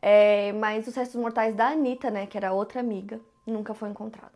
É, 0.00 0.52
mas 0.52 0.86
os 0.86 0.94
restos 0.94 1.20
mortais 1.20 1.54
da 1.54 1.68
Anitta, 1.68 2.10
né, 2.10 2.26
que 2.26 2.36
era 2.36 2.52
outra 2.52 2.80
amiga, 2.80 3.20
nunca 3.46 3.74
foi 3.74 3.90
encontrado. 3.90 4.32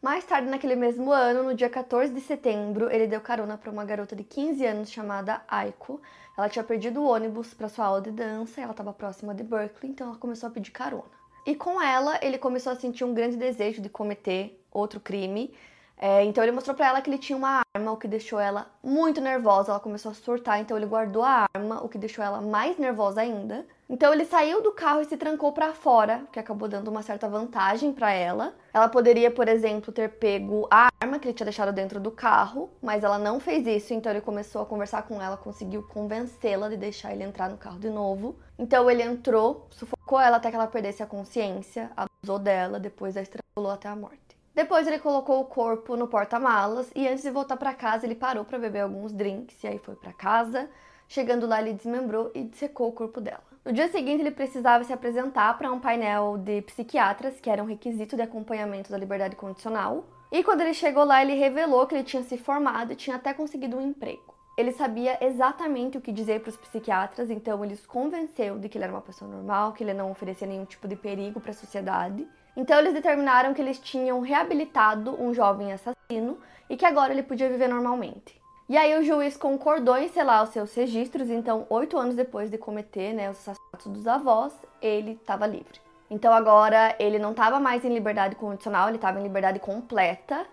Mais 0.00 0.24
tarde, 0.24 0.48
naquele 0.48 0.76
mesmo 0.76 1.10
ano, 1.10 1.42
no 1.42 1.54
dia 1.54 1.68
14 1.68 2.12
de 2.12 2.20
setembro, 2.20 2.88
ele 2.88 3.08
deu 3.08 3.20
carona 3.20 3.58
para 3.58 3.68
uma 3.68 3.84
garota 3.84 4.14
de 4.14 4.22
15 4.22 4.64
anos 4.64 4.92
chamada 4.92 5.42
Aiko. 5.48 6.00
Ela 6.36 6.48
tinha 6.48 6.62
perdido 6.62 7.00
o 7.00 7.08
ônibus 7.08 7.52
para 7.52 7.68
sua 7.68 7.86
aula 7.86 8.00
de 8.00 8.12
dança, 8.12 8.60
ela 8.60 8.70
estava 8.70 8.92
próxima 8.92 9.34
de 9.34 9.42
Berkeley, 9.42 9.90
então 9.90 10.06
ela 10.06 10.16
começou 10.16 10.48
a 10.48 10.52
pedir 10.52 10.70
carona. 10.70 11.10
E 11.44 11.52
com 11.56 11.82
ela, 11.82 12.16
ele 12.22 12.38
começou 12.38 12.72
a 12.72 12.76
sentir 12.76 13.02
um 13.02 13.12
grande 13.12 13.36
desejo 13.36 13.82
de 13.82 13.88
cometer 13.88 14.64
outro 14.70 15.00
crime, 15.00 15.52
É, 16.00 16.24
então 16.24 16.44
ele 16.44 16.52
mostrou 16.52 16.76
para 16.76 16.86
ela 16.86 17.02
que 17.02 17.10
ele 17.10 17.18
tinha 17.18 17.36
uma 17.36 17.62
arma, 17.74 17.90
o 17.90 17.96
que 17.96 18.06
deixou 18.06 18.38
ela 18.38 18.70
muito 18.82 19.20
nervosa. 19.20 19.72
Ela 19.72 19.80
começou 19.80 20.12
a 20.12 20.14
surtar, 20.14 20.60
então 20.60 20.76
ele 20.76 20.86
guardou 20.86 21.22
a 21.22 21.48
arma, 21.54 21.82
o 21.82 21.88
que 21.88 21.98
deixou 21.98 22.24
ela 22.24 22.40
mais 22.40 22.78
nervosa 22.78 23.20
ainda. 23.20 23.66
Então 23.90 24.12
ele 24.12 24.24
saiu 24.24 24.62
do 24.62 24.70
carro 24.72 25.00
e 25.00 25.06
se 25.06 25.16
trancou 25.16 25.50
para 25.50 25.72
fora, 25.72 26.22
que 26.30 26.38
acabou 26.38 26.68
dando 26.68 26.88
uma 26.88 27.02
certa 27.02 27.26
vantagem 27.26 27.92
para 27.92 28.12
ela. 28.12 28.54
Ela 28.72 28.88
poderia, 28.88 29.30
por 29.30 29.48
exemplo, 29.48 29.90
ter 29.90 30.10
pego 30.10 30.68
a 30.70 30.88
arma 31.00 31.18
que 31.18 31.26
ele 31.26 31.34
tinha 31.34 31.46
deixado 31.46 31.72
dentro 31.72 31.98
do 31.98 32.10
carro, 32.10 32.70
mas 32.82 33.02
ela 33.02 33.18
não 33.18 33.40
fez 33.40 33.66
isso, 33.66 33.94
então 33.94 34.12
ele 34.12 34.20
começou 34.20 34.62
a 34.62 34.66
conversar 34.66 35.02
com 35.02 35.20
ela, 35.20 35.36
conseguiu 35.36 35.82
convencê-la 35.88 36.68
de 36.68 36.76
deixar 36.76 37.12
ele 37.12 37.24
entrar 37.24 37.48
no 37.48 37.56
carro 37.56 37.78
de 37.78 37.88
novo. 37.88 38.36
Então 38.58 38.90
ele 38.90 39.02
entrou, 39.02 39.66
sufocou 39.70 40.20
ela 40.20 40.36
até 40.36 40.50
que 40.50 40.56
ela 40.56 40.66
perdesse 40.66 41.02
a 41.02 41.06
consciência, 41.06 41.90
abusou 41.96 42.38
dela, 42.38 42.78
depois 42.78 43.16
a 43.16 43.22
estrangulou 43.22 43.72
até 43.72 43.88
a 43.88 43.96
morte. 43.96 44.37
Depois 44.58 44.88
ele 44.88 44.98
colocou 44.98 45.40
o 45.40 45.44
corpo 45.44 45.96
no 45.96 46.08
porta-malas 46.08 46.90
e 46.92 47.06
antes 47.06 47.22
de 47.22 47.30
voltar 47.30 47.56
para 47.56 47.72
casa 47.72 48.04
ele 48.04 48.16
parou 48.16 48.44
para 48.44 48.58
beber 48.58 48.80
alguns 48.80 49.12
drinks 49.12 49.62
e 49.62 49.68
aí 49.68 49.78
foi 49.78 49.94
para 49.94 50.12
casa. 50.12 50.68
Chegando 51.06 51.46
lá 51.46 51.60
ele 51.60 51.74
desmembrou 51.74 52.32
e 52.34 52.42
dissecou 52.42 52.88
o 52.88 52.92
corpo 52.92 53.20
dela. 53.20 53.44
No 53.64 53.72
dia 53.72 53.86
seguinte 53.86 54.20
ele 54.20 54.32
precisava 54.32 54.82
se 54.82 54.92
apresentar 54.92 55.56
para 55.56 55.70
um 55.70 55.78
painel 55.78 56.36
de 56.38 56.60
psiquiatras, 56.62 57.38
que 57.38 57.48
era 57.48 57.62
um 57.62 57.66
requisito 57.66 58.16
de 58.16 58.22
acompanhamento 58.22 58.90
da 58.90 58.98
liberdade 58.98 59.36
condicional. 59.36 60.04
E 60.32 60.42
quando 60.42 60.62
ele 60.62 60.74
chegou 60.74 61.04
lá 61.04 61.22
ele 61.22 61.34
revelou 61.34 61.86
que 61.86 61.94
ele 61.94 62.02
tinha 62.02 62.24
se 62.24 62.36
formado 62.36 62.92
e 62.92 62.96
tinha 62.96 63.14
até 63.14 63.32
conseguido 63.32 63.76
um 63.76 63.80
emprego. 63.80 64.34
Ele 64.56 64.72
sabia 64.72 65.24
exatamente 65.24 65.96
o 65.98 66.00
que 66.00 66.10
dizer 66.10 66.40
para 66.40 66.50
os 66.50 66.56
psiquiatras, 66.56 67.30
então 67.30 67.64
ele 67.64 67.74
os 67.74 67.86
convenceu 67.86 68.58
de 68.58 68.68
que 68.68 68.76
ele 68.76 68.86
era 68.86 68.92
uma 68.92 69.02
pessoa 69.02 69.30
normal, 69.30 69.72
que 69.72 69.84
ele 69.84 69.94
não 69.94 70.10
oferecia 70.10 70.48
nenhum 70.48 70.64
tipo 70.64 70.88
de 70.88 70.96
perigo 70.96 71.38
para 71.38 71.52
a 71.52 71.54
sociedade 71.54 72.26
então 72.58 72.76
eles 72.76 72.92
determinaram 72.92 73.54
que 73.54 73.62
eles 73.62 73.78
tinham 73.78 74.18
reabilitado 74.18 75.14
um 75.22 75.32
jovem 75.32 75.72
assassino 75.72 76.38
e 76.68 76.76
que 76.76 76.84
agora 76.84 77.12
ele 77.12 77.22
podia 77.22 77.48
viver 77.48 77.68
normalmente. 77.68 78.36
E 78.68 78.76
aí 78.76 78.98
o 78.98 79.04
juiz 79.04 79.36
concordou 79.36 79.96
em 79.96 80.08
selar 80.08 80.42
os 80.42 80.50
seus 80.50 80.74
registros, 80.74 81.30
então 81.30 81.64
oito 81.70 81.96
anos 81.96 82.16
depois 82.16 82.50
de 82.50 82.58
cometer 82.58 83.12
né, 83.12 83.30
os 83.30 83.38
assassinatos 83.38 83.86
dos 83.86 84.08
avós, 84.08 84.52
ele 84.82 85.12
estava 85.12 85.46
livre. 85.46 85.80
Então 86.10 86.32
agora 86.32 86.96
ele 86.98 87.20
não 87.20 87.30
estava 87.30 87.60
mais 87.60 87.84
em 87.84 87.94
liberdade 87.94 88.34
condicional, 88.34 88.88
ele 88.88 88.96
estava 88.96 89.20
em 89.20 89.22
liberdade 89.22 89.60
completa. 89.60 90.44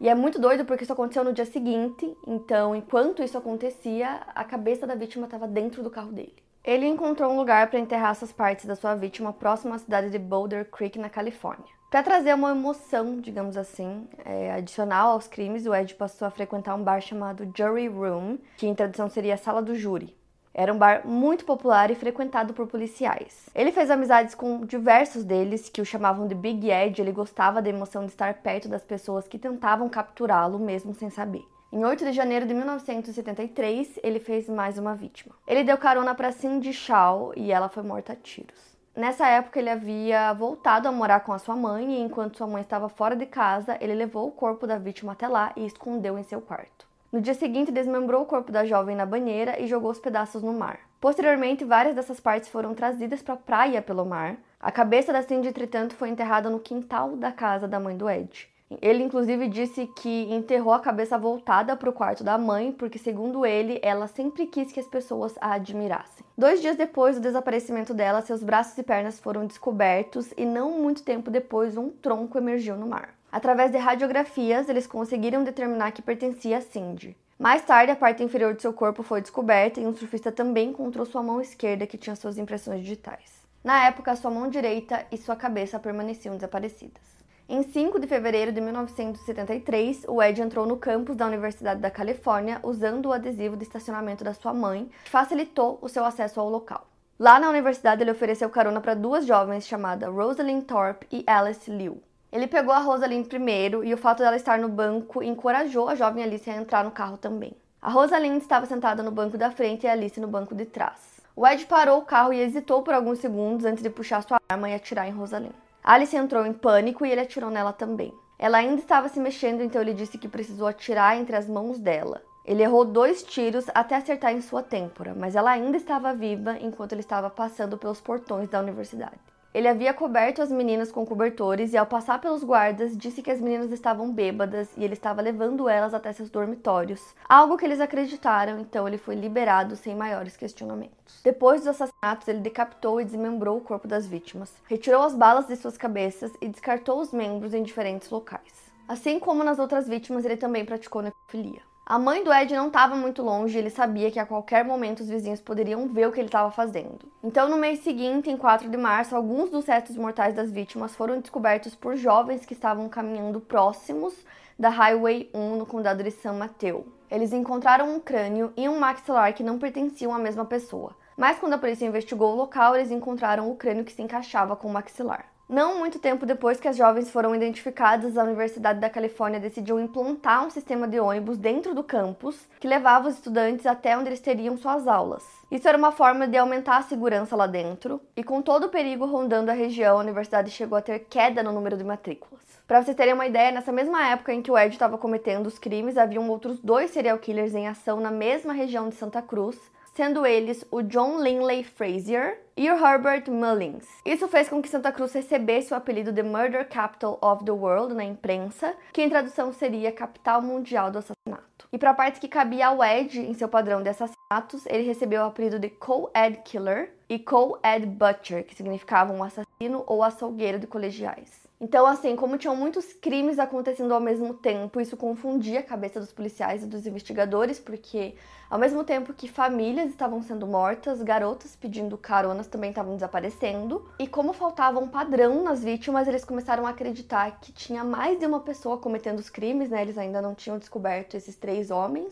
E 0.00 0.08
é 0.08 0.14
muito 0.14 0.40
doido 0.40 0.64
porque 0.64 0.84
isso 0.84 0.94
aconteceu 0.94 1.22
no 1.22 1.34
dia 1.34 1.44
seguinte, 1.44 2.10
então 2.26 2.74
enquanto 2.74 3.22
isso 3.22 3.36
acontecia, 3.36 4.22
a 4.34 4.44
cabeça 4.44 4.86
da 4.86 4.94
vítima 4.94 5.26
estava 5.26 5.46
dentro 5.46 5.82
do 5.82 5.90
carro 5.90 6.10
dele. 6.10 6.42
Ele 6.62 6.86
encontrou 6.86 7.32
um 7.32 7.36
lugar 7.36 7.68
para 7.68 7.78
enterrar 7.78 8.10
essas 8.10 8.32
partes 8.32 8.66
da 8.66 8.76
sua 8.76 8.94
vítima 8.94 9.32
próximo 9.32 9.72
à 9.72 9.78
cidade 9.78 10.10
de 10.10 10.18
Boulder 10.18 10.66
Creek, 10.70 10.98
na 10.98 11.08
Califórnia. 11.08 11.72
Para 11.90 12.02
trazer 12.02 12.34
uma 12.34 12.50
emoção, 12.50 13.18
digamos 13.18 13.56
assim, 13.56 14.06
é, 14.24 14.52
adicional 14.52 15.12
aos 15.12 15.26
crimes, 15.26 15.66
o 15.66 15.74
Ed 15.74 15.94
passou 15.94 16.28
a 16.28 16.30
frequentar 16.30 16.74
um 16.74 16.84
bar 16.84 17.00
chamado 17.00 17.50
Jury 17.56 17.88
Room, 17.88 18.38
que 18.58 18.66
em 18.66 18.74
tradução 18.74 19.08
seria 19.08 19.38
Sala 19.38 19.62
do 19.62 19.74
Júri. 19.74 20.14
Era 20.52 20.72
um 20.72 20.78
bar 20.78 21.06
muito 21.06 21.44
popular 21.44 21.90
e 21.90 21.94
frequentado 21.94 22.52
por 22.52 22.66
policiais. 22.66 23.48
Ele 23.54 23.72
fez 23.72 23.90
amizades 23.90 24.34
com 24.34 24.66
diversos 24.66 25.24
deles, 25.24 25.68
que 25.68 25.80
o 25.80 25.86
chamavam 25.86 26.28
de 26.28 26.34
Big 26.34 26.70
Ed. 26.70 27.00
Ele 27.00 27.12
gostava 27.12 27.62
da 27.62 27.70
emoção 27.70 28.04
de 28.04 28.10
estar 28.10 28.34
perto 28.34 28.68
das 28.68 28.84
pessoas 28.84 29.26
que 29.26 29.38
tentavam 29.38 29.88
capturá-lo, 29.88 30.58
mesmo 30.58 30.92
sem 30.92 31.08
saber. 31.08 31.44
Em 31.72 31.84
8 31.84 32.04
de 32.04 32.12
janeiro 32.12 32.46
de 32.46 32.52
1973, 32.52 34.00
ele 34.02 34.18
fez 34.18 34.48
mais 34.48 34.76
uma 34.76 34.92
vítima. 34.92 35.36
Ele 35.46 35.62
deu 35.62 35.78
carona 35.78 36.16
para 36.16 36.32
Cindy 36.32 36.72
Shaw 36.72 37.32
e 37.36 37.52
ela 37.52 37.68
foi 37.68 37.84
morta 37.84 38.12
a 38.12 38.16
tiros. 38.16 38.76
Nessa 38.96 39.28
época, 39.28 39.60
ele 39.60 39.70
havia 39.70 40.32
voltado 40.32 40.88
a 40.88 40.92
morar 40.92 41.20
com 41.20 41.32
a 41.32 41.38
sua 41.38 41.54
mãe 41.54 41.94
e, 41.94 42.00
enquanto 42.00 42.38
sua 42.38 42.48
mãe 42.48 42.62
estava 42.62 42.88
fora 42.88 43.14
de 43.14 43.24
casa, 43.24 43.78
ele 43.80 43.94
levou 43.94 44.26
o 44.26 44.32
corpo 44.32 44.66
da 44.66 44.78
vítima 44.78 45.12
até 45.12 45.28
lá 45.28 45.52
e 45.54 45.64
escondeu 45.64 46.18
em 46.18 46.24
seu 46.24 46.40
quarto. 46.40 46.88
No 47.12 47.20
dia 47.20 47.34
seguinte, 47.34 47.70
desmembrou 47.70 48.22
o 48.22 48.26
corpo 48.26 48.50
da 48.50 48.64
jovem 48.64 48.96
na 48.96 49.06
banheira 49.06 49.62
e 49.62 49.68
jogou 49.68 49.92
os 49.92 50.00
pedaços 50.00 50.42
no 50.42 50.52
mar. 50.52 50.80
Posteriormente, 51.00 51.64
várias 51.64 51.94
dessas 51.94 52.18
partes 52.18 52.48
foram 52.48 52.74
trazidas 52.74 53.22
para 53.22 53.34
a 53.34 53.36
praia 53.36 53.80
pelo 53.80 54.04
mar. 54.04 54.38
A 54.58 54.72
cabeça 54.72 55.12
da 55.12 55.22
Cindy, 55.22 55.46
entretanto, 55.46 55.94
foi 55.94 56.08
enterrada 56.08 56.50
no 56.50 56.58
quintal 56.58 57.14
da 57.14 57.30
casa 57.30 57.68
da 57.68 57.78
mãe 57.78 57.96
do 57.96 58.10
Ed. 58.10 58.49
Ele, 58.80 59.02
inclusive, 59.02 59.48
disse 59.48 59.86
que 59.88 60.32
enterrou 60.32 60.72
a 60.72 60.78
cabeça 60.78 61.18
voltada 61.18 61.76
para 61.76 61.90
o 61.90 61.92
quarto 61.92 62.22
da 62.22 62.38
mãe, 62.38 62.70
porque, 62.70 62.98
segundo 62.98 63.44
ele, 63.44 63.80
ela 63.82 64.06
sempre 64.06 64.46
quis 64.46 64.70
que 64.70 64.78
as 64.78 64.86
pessoas 64.86 65.34
a 65.40 65.54
admirassem. 65.54 66.24
Dois 66.38 66.60
dias 66.60 66.76
depois 66.76 67.16
do 67.16 67.22
desaparecimento 67.22 67.92
dela, 67.92 68.22
seus 68.22 68.42
braços 68.42 68.78
e 68.78 68.82
pernas 68.82 69.18
foram 69.18 69.44
descobertos 69.44 70.32
e, 70.36 70.46
não 70.46 70.78
muito 70.78 71.02
tempo 71.02 71.30
depois, 71.30 71.76
um 71.76 71.90
tronco 71.90 72.38
emergiu 72.38 72.76
no 72.76 72.86
mar. 72.86 73.14
Através 73.32 73.72
de 73.72 73.78
radiografias, 73.78 74.68
eles 74.68 74.86
conseguiram 74.86 75.42
determinar 75.42 75.90
que 75.90 76.02
pertencia 76.02 76.58
a 76.58 76.60
Cindy. 76.60 77.16
Mais 77.38 77.62
tarde, 77.62 77.92
a 77.92 77.96
parte 77.96 78.22
inferior 78.22 78.54
de 78.54 78.62
seu 78.62 78.72
corpo 78.72 79.02
foi 79.02 79.20
descoberta 79.20 79.80
e 79.80 79.86
um 79.86 79.94
surfista 79.94 80.30
também 80.30 80.70
encontrou 80.70 81.04
sua 81.06 81.22
mão 81.22 81.40
esquerda, 81.40 81.86
que 81.86 81.98
tinha 81.98 82.14
suas 82.14 82.38
impressões 82.38 82.82
digitais. 82.82 83.40
Na 83.64 83.86
época, 83.86 84.14
sua 84.14 84.30
mão 84.30 84.48
direita 84.48 85.06
e 85.10 85.16
sua 85.16 85.36
cabeça 85.36 85.78
permaneciam 85.78 86.34
desaparecidas. 86.34 87.19
Em 87.52 87.64
5 87.64 87.98
de 87.98 88.06
fevereiro 88.06 88.52
de 88.52 88.60
1973, 88.60 90.04
o 90.06 90.22
Ed 90.22 90.40
entrou 90.40 90.64
no 90.64 90.76
campus 90.76 91.16
da 91.16 91.26
Universidade 91.26 91.80
da 91.80 91.90
Califórnia 91.90 92.60
usando 92.62 93.06
o 93.06 93.12
adesivo 93.12 93.56
de 93.56 93.64
estacionamento 93.64 94.22
da 94.22 94.32
sua 94.32 94.54
mãe, 94.54 94.88
que 95.02 95.10
facilitou 95.10 95.76
o 95.82 95.88
seu 95.88 96.04
acesso 96.04 96.38
ao 96.38 96.48
local. 96.48 96.86
Lá 97.18 97.40
na 97.40 97.50
universidade, 97.50 98.04
ele 98.04 98.12
ofereceu 98.12 98.48
carona 98.50 98.80
para 98.80 98.94
duas 98.94 99.26
jovens 99.26 99.66
chamadas 99.66 100.14
Rosalind 100.14 100.62
Thorpe 100.62 101.08
e 101.10 101.24
Alice 101.26 101.68
Liu. 101.68 102.00
Ele 102.30 102.46
pegou 102.46 102.72
a 102.72 102.78
Rosalind 102.78 103.26
primeiro 103.26 103.82
e 103.82 103.92
o 103.92 103.98
fato 103.98 104.20
dela 104.20 104.36
estar 104.36 104.56
no 104.60 104.68
banco 104.68 105.20
encorajou 105.20 105.88
a 105.88 105.96
jovem 105.96 106.22
Alice 106.22 106.48
a 106.48 106.54
entrar 106.54 106.84
no 106.84 106.92
carro 106.92 107.18
também. 107.18 107.52
A 107.82 107.90
Rosalind 107.90 108.40
estava 108.40 108.64
sentada 108.64 109.02
no 109.02 109.10
banco 109.10 109.36
da 109.36 109.50
frente 109.50 109.86
e 109.86 109.88
a 109.88 109.92
Alice 109.92 110.20
no 110.20 110.28
banco 110.28 110.54
de 110.54 110.66
trás. 110.66 111.20
O 111.34 111.44
Ed 111.44 111.66
parou 111.66 111.98
o 111.98 112.04
carro 112.04 112.32
e 112.32 112.40
hesitou 112.40 112.84
por 112.84 112.94
alguns 112.94 113.18
segundos 113.18 113.66
antes 113.66 113.82
de 113.82 113.90
puxar 113.90 114.22
sua 114.22 114.38
arma 114.48 114.70
e 114.70 114.74
atirar 114.74 115.08
em 115.08 115.10
Rosalind. 115.10 115.69
Alice 115.82 116.16
entrou 116.16 116.44
em 116.44 116.52
pânico 116.52 117.04
e 117.06 117.10
ele 117.10 117.20
atirou 117.20 117.50
nela 117.50 117.72
também. 117.72 118.12
Ela 118.38 118.58
ainda 118.58 118.80
estava 118.80 119.08
se 119.08 119.20
mexendo, 119.20 119.62
então 119.62 119.80
ele 119.80 119.94
disse 119.94 120.18
que 120.18 120.28
precisou 120.28 120.66
atirar 120.66 121.16
entre 121.18 121.36
as 121.36 121.46
mãos 121.46 121.78
dela. 121.78 122.22
Ele 122.44 122.62
errou 122.62 122.84
dois 122.84 123.22
tiros 123.22 123.66
até 123.74 123.94
acertar 123.96 124.32
em 124.32 124.40
sua 124.40 124.62
têmpora, 124.62 125.14
mas 125.14 125.36
ela 125.36 125.50
ainda 125.50 125.76
estava 125.76 126.14
viva 126.14 126.56
enquanto 126.60 126.92
ele 126.92 127.00
estava 127.00 127.28
passando 127.30 127.76
pelos 127.76 128.00
portões 128.00 128.48
da 128.48 128.60
universidade. 128.60 129.29
Ele 129.52 129.66
havia 129.66 129.92
coberto 129.92 130.40
as 130.40 130.50
meninas 130.50 130.92
com 130.92 131.04
cobertores 131.04 131.72
e, 131.72 131.76
ao 131.76 131.84
passar 131.84 132.20
pelos 132.20 132.44
guardas, 132.44 132.96
disse 132.96 133.20
que 133.20 133.32
as 133.32 133.40
meninas 133.40 133.72
estavam 133.72 134.12
bêbadas 134.12 134.68
e 134.76 134.84
ele 134.84 134.94
estava 134.94 135.20
levando 135.20 135.68
elas 135.68 135.92
até 135.92 136.12
seus 136.12 136.30
dormitórios, 136.30 137.14
algo 137.28 137.56
que 137.56 137.64
eles 137.64 137.80
acreditaram, 137.80 138.60
então 138.60 138.86
ele 138.86 138.96
foi 138.96 139.16
liberado 139.16 139.74
sem 139.74 139.94
maiores 139.94 140.36
questionamentos. 140.36 141.20
Depois 141.24 141.62
dos 141.62 141.68
assassinatos, 141.68 142.28
ele 142.28 142.38
decapitou 142.38 143.00
e 143.00 143.04
desmembrou 143.04 143.58
o 143.58 143.60
corpo 143.60 143.88
das 143.88 144.06
vítimas, 144.06 144.54
retirou 144.68 145.02
as 145.02 145.14
balas 145.14 145.48
de 145.48 145.56
suas 145.56 145.76
cabeças 145.76 146.30
e 146.40 146.48
descartou 146.48 147.00
os 147.00 147.12
membros 147.12 147.52
em 147.52 147.64
diferentes 147.64 148.08
locais. 148.08 148.70
Assim 148.86 149.18
como 149.18 149.42
nas 149.42 149.58
outras 149.58 149.88
vítimas, 149.88 150.24
ele 150.24 150.36
também 150.36 150.64
praticou 150.64 151.02
necrofilia. 151.02 151.69
A 151.90 151.98
mãe 151.98 152.22
do 152.22 152.32
Ed 152.32 152.54
não 152.54 152.68
estava 152.68 152.94
muito 152.94 153.20
longe 153.20 153.58
ele 153.58 153.68
sabia 153.68 154.12
que 154.12 154.20
a 154.20 154.24
qualquer 154.24 154.64
momento 154.64 155.00
os 155.00 155.08
vizinhos 155.08 155.40
poderiam 155.40 155.88
ver 155.88 156.06
o 156.06 156.12
que 156.12 156.20
ele 156.20 156.28
estava 156.28 156.48
fazendo. 156.48 157.00
Então, 157.20 157.48
no 157.48 157.56
mês 157.56 157.80
seguinte, 157.80 158.30
em 158.30 158.36
4 158.36 158.70
de 158.70 158.76
março, 158.76 159.16
alguns 159.16 159.50
dos 159.50 159.66
restos 159.66 159.96
mortais 159.96 160.32
das 160.32 160.52
vítimas 160.52 160.94
foram 160.94 161.18
descobertos 161.18 161.74
por 161.74 161.96
jovens 161.96 162.46
que 162.46 162.52
estavam 162.52 162.88
caminhando 162.88 163.40
próximos 163.40 164.14
da 164.56 164.68
Highway 164.68 165.30
1 165.34 165.56
no 165.56 165.66
condado 165.66 166.04
de 166.04 166.12
San 166.12 166.34
Mateo. 166.34 166.86
Eles 167.10 167.32
encontraram 167.32 167.92
um 167.92 167.98
crânio 167.98 168.52
e 168.56 168.68
um 168.68 168.78
maxilar 168.78 169.34
que 169.34 169.42
não 169.42 169.58
pertenciam 169.58 170.14
à 170.14 170.18
mesma 170.20 170.44
pessoa. 170.44 170.94
Mas 171.16 171.40
quando 171.40 171.54
a 171.54 171.58
polícia 171.58 171.86
investigou 171.86 172.34
o 172.34 172.36
local, 172.36 172.76
eles 172.76 172.92
encontraram 172.92 173.50
o 173.50 173.56
crânio 173.56 173.84
que 173.84 173.90
se 173.90 174.00
encaixava 174.00 174.54
com 174.54 174.68
o 174.68 174.72
maxilar. 174.72 175.29
Não 175.50 175.80
muito 175.80 175.98
tempo 175.98 176.24
depois 176.24 176.60
que 176.60 176.68
as 176.68 176.76
jovens 176.76 177.10
foram 177.10 177.34
identificadas, 177.34 178.16
a 178.16 178.22
Universidade 178.22 178.78
da 178.78 178.88
Califórnia 178.88 179.40
decidiu 179.40 179.80
implantar 179.80 180.46
um 180.46 180.50
sistema 180.50 180.86
de 180.86 181.00
ônibus 181.00 181.36
dentro 181.36 181.74
do 181.74 181.82
campus 181.82 182.48
que 182.60 182.68
levava 182.68 183.08
os 183.08 183.16
estudantes 183.16 183.66
até 183.66 183.98
onde 183.98 184.10
eles 184.10 184.20
teriam 184.20 184.56
suas 184.56 184.86
aulas. 184.86 185.24
Isso 185.50 185.66
era 185.66 185.76
uma 185.76 185.90
forma 185.90 186.28
de 186.28 186.38
aumentar 186.38 186.76
a 186.76 186.82
segurança 186.82 187.34
lá 187.34 187.48
dentro, 187.48 188.00
e 188.16 188.22
com 188.22 188.40
todo 188.40 188.66
o 188.66 188.68
perigo 188.68 189.06
rondando 189.06 189.50
a 189.50 189.54
região, 189.54 189.96
a 189.96 190.00
universidade 190.00 190.52
chegou 190.52 190.78
a 190.78 190.82
ter 190.82 191.00
queda 191.00 191.42
no 191.42 191.50
número 191.50 191.76
de 191.76 191.82
matrículas. 191.82 192.44
Para 192.68 192.80
vocês 192.80 192.96
terem 192.96 193.14
uma 193.14 193.26
ideia, 193.26 193.50
nessa 193.50 193.72
mesma 193.72 194.06
época 194.06 194.32
em 194.32 194.40
que 194.40 194.52
o 194.52 194.56
Ed 194.56 194.72
estava 194.72 194.96
cometendo 194.96 195.48
os 195.48 195.58
crimes, 195.58 195.98
haviam 195.98 196.30
outros 196.30 196.60
dois 196.60 196.92
serial 196.92 197.18
killers 197.18 197.56
em 197.56 197.66
ação 197.66 197.98
na 197.98 198.12
mesma 198.12 198.52
região 198.52 198.88
de 198.88 198.94
Santa 198.94 199.20
Cruz, 199.20 199.58
sendo 200.00 200.24
eles 200.24 200.64
o 200.70 200.80
John 200.80 201.22
Linley 201.22 201.62
Frazier 201.62 202.40
e 202.56 202.70
o 202.70 202.74
Herbert 202.74 203.24
Mullins. 203.28 203.86
Isso 204.02 204.26
fez 204.28 204.48
com 204.48 204.62
que 204.62 204.68
Santa 204.70 204.90
Cruz 204.90 205.12
recebesse 205.12 205.74
o 205.74 205.76
apelido 205.76 206.10
de 206.10 206.22
Murder 206.22 206.66
Capital 206.66 207.18
of 207.20 207.44
the 207.44 207.50
World 207.50 207.92
na 207.92 208.02
imprensa, 208.02 208.74
que 208.94 209.02
em 209.02 209.10
tradução 209.10 209.52
seria 209.52 209.92
Capital 209.92 210.40
Mundial 210.40 210.90
do 210.90 211.00
Assassinato. 211.00 211.68
E 211.70 211.76
para 211.76 211.90
a 211.90 211.94
parte 211.94 212.18
que 212.18 212.28
cabia 212.28 212.68
ao 212.68 212.82
Ed 212.82 213.20
em 213.20 213.34
seu 213.34 213.46
padrão 213.46 213.82
de 213.82 213.90
assassinatos, 213.90 214.64
ele 214.64 214.84
recebeu 214.84 215.20
o 215.20 215.26
apelido 215.26 215.58
de 215.58 215.68
Co-Ed 215.68 216.38
Killer 216.46 216.94
e 217.06 217.18
Co-Ed 217.18 217.84
Butcher, 217.84 218.46
que 218.46 218.54
significavam 218.54 219.18
um 219.18 219.22
assassino 219.22 219.84
ou 219.86 220.02
açougueiro 220.02 220.58
de 220.58 220.66
colegiais. 220.66 221.49
Então, 221.62 221.84
assim, 221.86 222.16
como 222.16 222.38
tinham 222.38 222.56
muitos 222.56 222.90
crimes 222.94 223.38
acontecendo 223.38 223.92
ao 223.92 224.00
mesmo 224.00 224.32
tempo, 224.32 224.80
isso 224.80 224.96
confundia 224.96 225.60
a 225.60 225.62
cabeça 225.62 226.00
dos 226.00 226.10
policiais 226.10 226.62
e 226.62 226.66
dos 226.66 226.86
investigadores, 226.86 227.58
porque 227.60 228.14
ao 228.48 228.58
mesmo 228.58 228.82
tempo 228.82 229.12
que 229.12 229.28
famílias 229.28 229.90
estavam 229.90 230.22
sendo 230.22 230.46
mortas, 230.46 231.02
garotas 231.02 231.54
pedindo 231.54 231.98
caronas 231.98 232.46
também 232.46 232.70
estavam 232.70 232.94
desaparecendo. 232.94 233.86
E 233.98 234.06
como 234.06 234.32
faltava 234.32 234.80
um 234.80 234.88
padrão 234.88 235.42
nas 235.42 235.62
vítimas, 235.62 236.08
eles 236.08 236.24
começaram 236.24 236.66
a 236.66 236.70
acreditar 236.70 237.38
que 237.38 237.52
tinha 237.52 237.84
mais 237.84 238.18
de 238.18 238.24
uma 238.24 238.40
pessoa 238.40 238.78
cometendo 238.78 239.18
os 239.18 239.28
crimes, 239.28 239.68
né? 239.68 239.82
Eles 239.82 239.98
ainda 239.98 240.22
não 240.22 240.34
tinham 240.34 240.58
descoberto 240.58 241.14
esses 241.14 241.36
três 241.36 241.70
homens. 241.70 242.10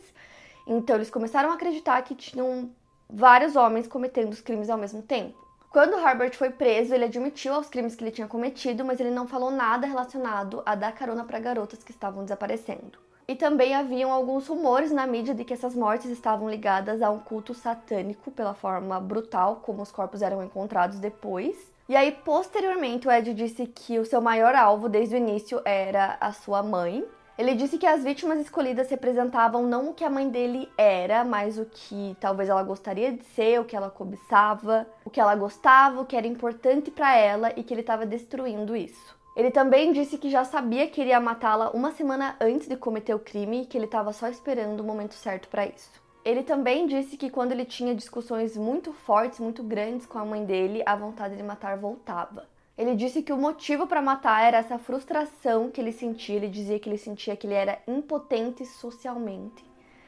Então, 0.66 0.96
eles 0.96 1.08
começaram 1.08 1.50
a 1.50 1.54
acreditar 1.54 2.02
que 2.02 2.14
tinham 2.14 2.70
vários 3.08 3.56
homens 3.56 3.88
cometendo 3.88 4.30
os 4.30 4.42
crimes 4.42 4.68
ao 4.68 4.76
mesmo 4.76 5.00
tempo. 5.00 5.47
Quando 5.70 5.98
Herbert 5.98 6.34
foi 6.34 6.48
preso, 6.48 6.94
ele 6.94 7.04
admitiu 7.04 7.52
aos 7.52 7.68
crimes 7.68 7.94
que 7.94 8.02
ele 8.02 8.10
tinha 8.10 8.26
cometido, 8.26 8.86
mas 8.86 8.98
ele 8.98 9.10
não 9.10 9.28
falou 9.28 9.50
nada 9.50 9.86
relacionado 9.86 10.62
a 10.64 10.74
dar 10.74 10.92
carona 10.92 11.24
para 11.24 11.38
garotas 11.38 11.84
que 11.84 11.90
estavam 11.90 12.22
desaparecendo. 12.22 12.98
E 13.28 13.36
também 13.36 13.74
haviam 13.74 14.10
alguns 14.10 14.48
rumores 14.48 14.90
na 14.90 15.06
mídia 15.06 15.34
de 15.34 15.44
que 15.44 15.52
essas 15.52 15.74
mortes 15.74 16.10
estavam 16.10 16.48
ligadas 16.48 17.02
a 17.02 17.10
um 17.10 17.18
culto 17.18 17.52
satânico 17.52 18.30
pela 18.30 18.54
forma 18.54 18.98
brutal 18.98 19.56
como 19.56 19.82
os 19.82 19.92
corpos 19.92 20.22
eram 20.22 20.42
encontrados 20.42 20.98
depois. 20.98 21.54
E 21.86 21.94
aí, 21.94 22.12
posteriormente, 22.12 23.06
o 23.06 23.10
Ed 23.10 23.34
disse 23.34 23.66
que 23.66 23.98
o 23.98 24.06
seu 24.06 24.22
maior 24.22 24.54
alvo 24.54 24.88
desde 24.88 25.16
o 25.16 25.18
início 25.18 25.60
era 25.66 26.16
a 26.18 26.32
sua 26.32 26.62
mãe, 26.62 27.04
ele 27.38 27.54
disse 27.54 27.78
que 27.78 27.86
as 27.86 28.02
vítimas 28.02 28.40
escolhidas 28.40 28.90
representavam 28.90 29.64
não 29.64 29.90
o 29.90 29.94
que 29.94 30.02
a 30.02 30.10
mãe 30.10 30.28
dele 30.28 30.68
era, 30.76 31.24
mas 31.24 31.56
o 31.56 31.64
que 31.64 32.16
talvez 32.18 32.48
ela 32.48 32.64
gostaria 32.64 33.12
de 33.12 33.22
ser, 33.26 33.60
o 33.60 33.64
que 33.64 33.76
ela 33.76 33.88
cobiçava, 33.88 34.88
o 35.04 35.10
que 35.10 35.20
ela 35.20 35.36
gostava, 35.36 36.00
o 36.00 36.04
que 36.04 36.16
era 36.16 36.26
importante 36.26 36.90
para 36.90 37.16
ela 37.16 37.52
e 37.56 37.62
que 37.62 37.72
ele 37.72 37.82
estava 37.82 38.04
destruindo 38.04 38.74
isso. 38.74 39.16
Ele 39.36 39.52
também 39.52 39.92
disse 39.92 40.18
que 40.18 40.28
já 40.28 40.44
sabia 40.44 40.88
que 40.88 41.00
iria 41.00 41.20
matá-la 41.20 41.70
uma 41.70 41.92
semana 41.92 42.34
antes 42.40 42.66
de 42.66 42.76
cometer 42.76 43.14
o 43.14 43.20
crime 43.20 43.62
e 43.62 43.66
que 43.66 43.78
ele 43.78 43.84
estava 43.84 44.12
só 44.12 44.26
esperando 44.26 44.80
o 44.80 44.84
momento 44.84 45.14
certo 45.14 45.48
para 45.48 45.64
isso. 45.64 45.92
Ele 46.24 46.42
também 46.42 46.88
disse 46.88 47.16
que 47.16 47.30
quando 47.30 47.52
ele 47.52 47.64
tinha 47.64 47.94
discussões 47.94 48.56
muito 48.56 48.92
fortes, 48.92 49.38
muito 49.38 49.62
grandes 49.62 50.06
com 50.06 50.18
a 50.18 50.24
mãe 50.24 50.44
dele, 50.44 50.82
a 50.84 50.96
vontade 50.96 51.36
de 51.36 51.42
matar 51.44 51.78
voltava. 51.78 52.48
Ele 52.78 52.94
disse 52.94 53.22
que 53.22 53.32
o 53.32 53.36
motivo 53.36 53.88
para 53.88 54.00
matar 54.00 54.40
era 54.44 54.58
essa 54.58 54.78
frustração 54.78 55.68
que 55.68 55.80
ele 55.80 55.90
sentia. 55.90 56.36
Ele 56.36 56.46
dizia 56.46 56.78
que 56.78 56.88
ele 56.88 56.96
sentia 56.96 57.36
que 57.36 57.44
ele 57.44 57.54
era 57.54 57.76
impotente 57.88 58.64
socialmente. 58.64 59.64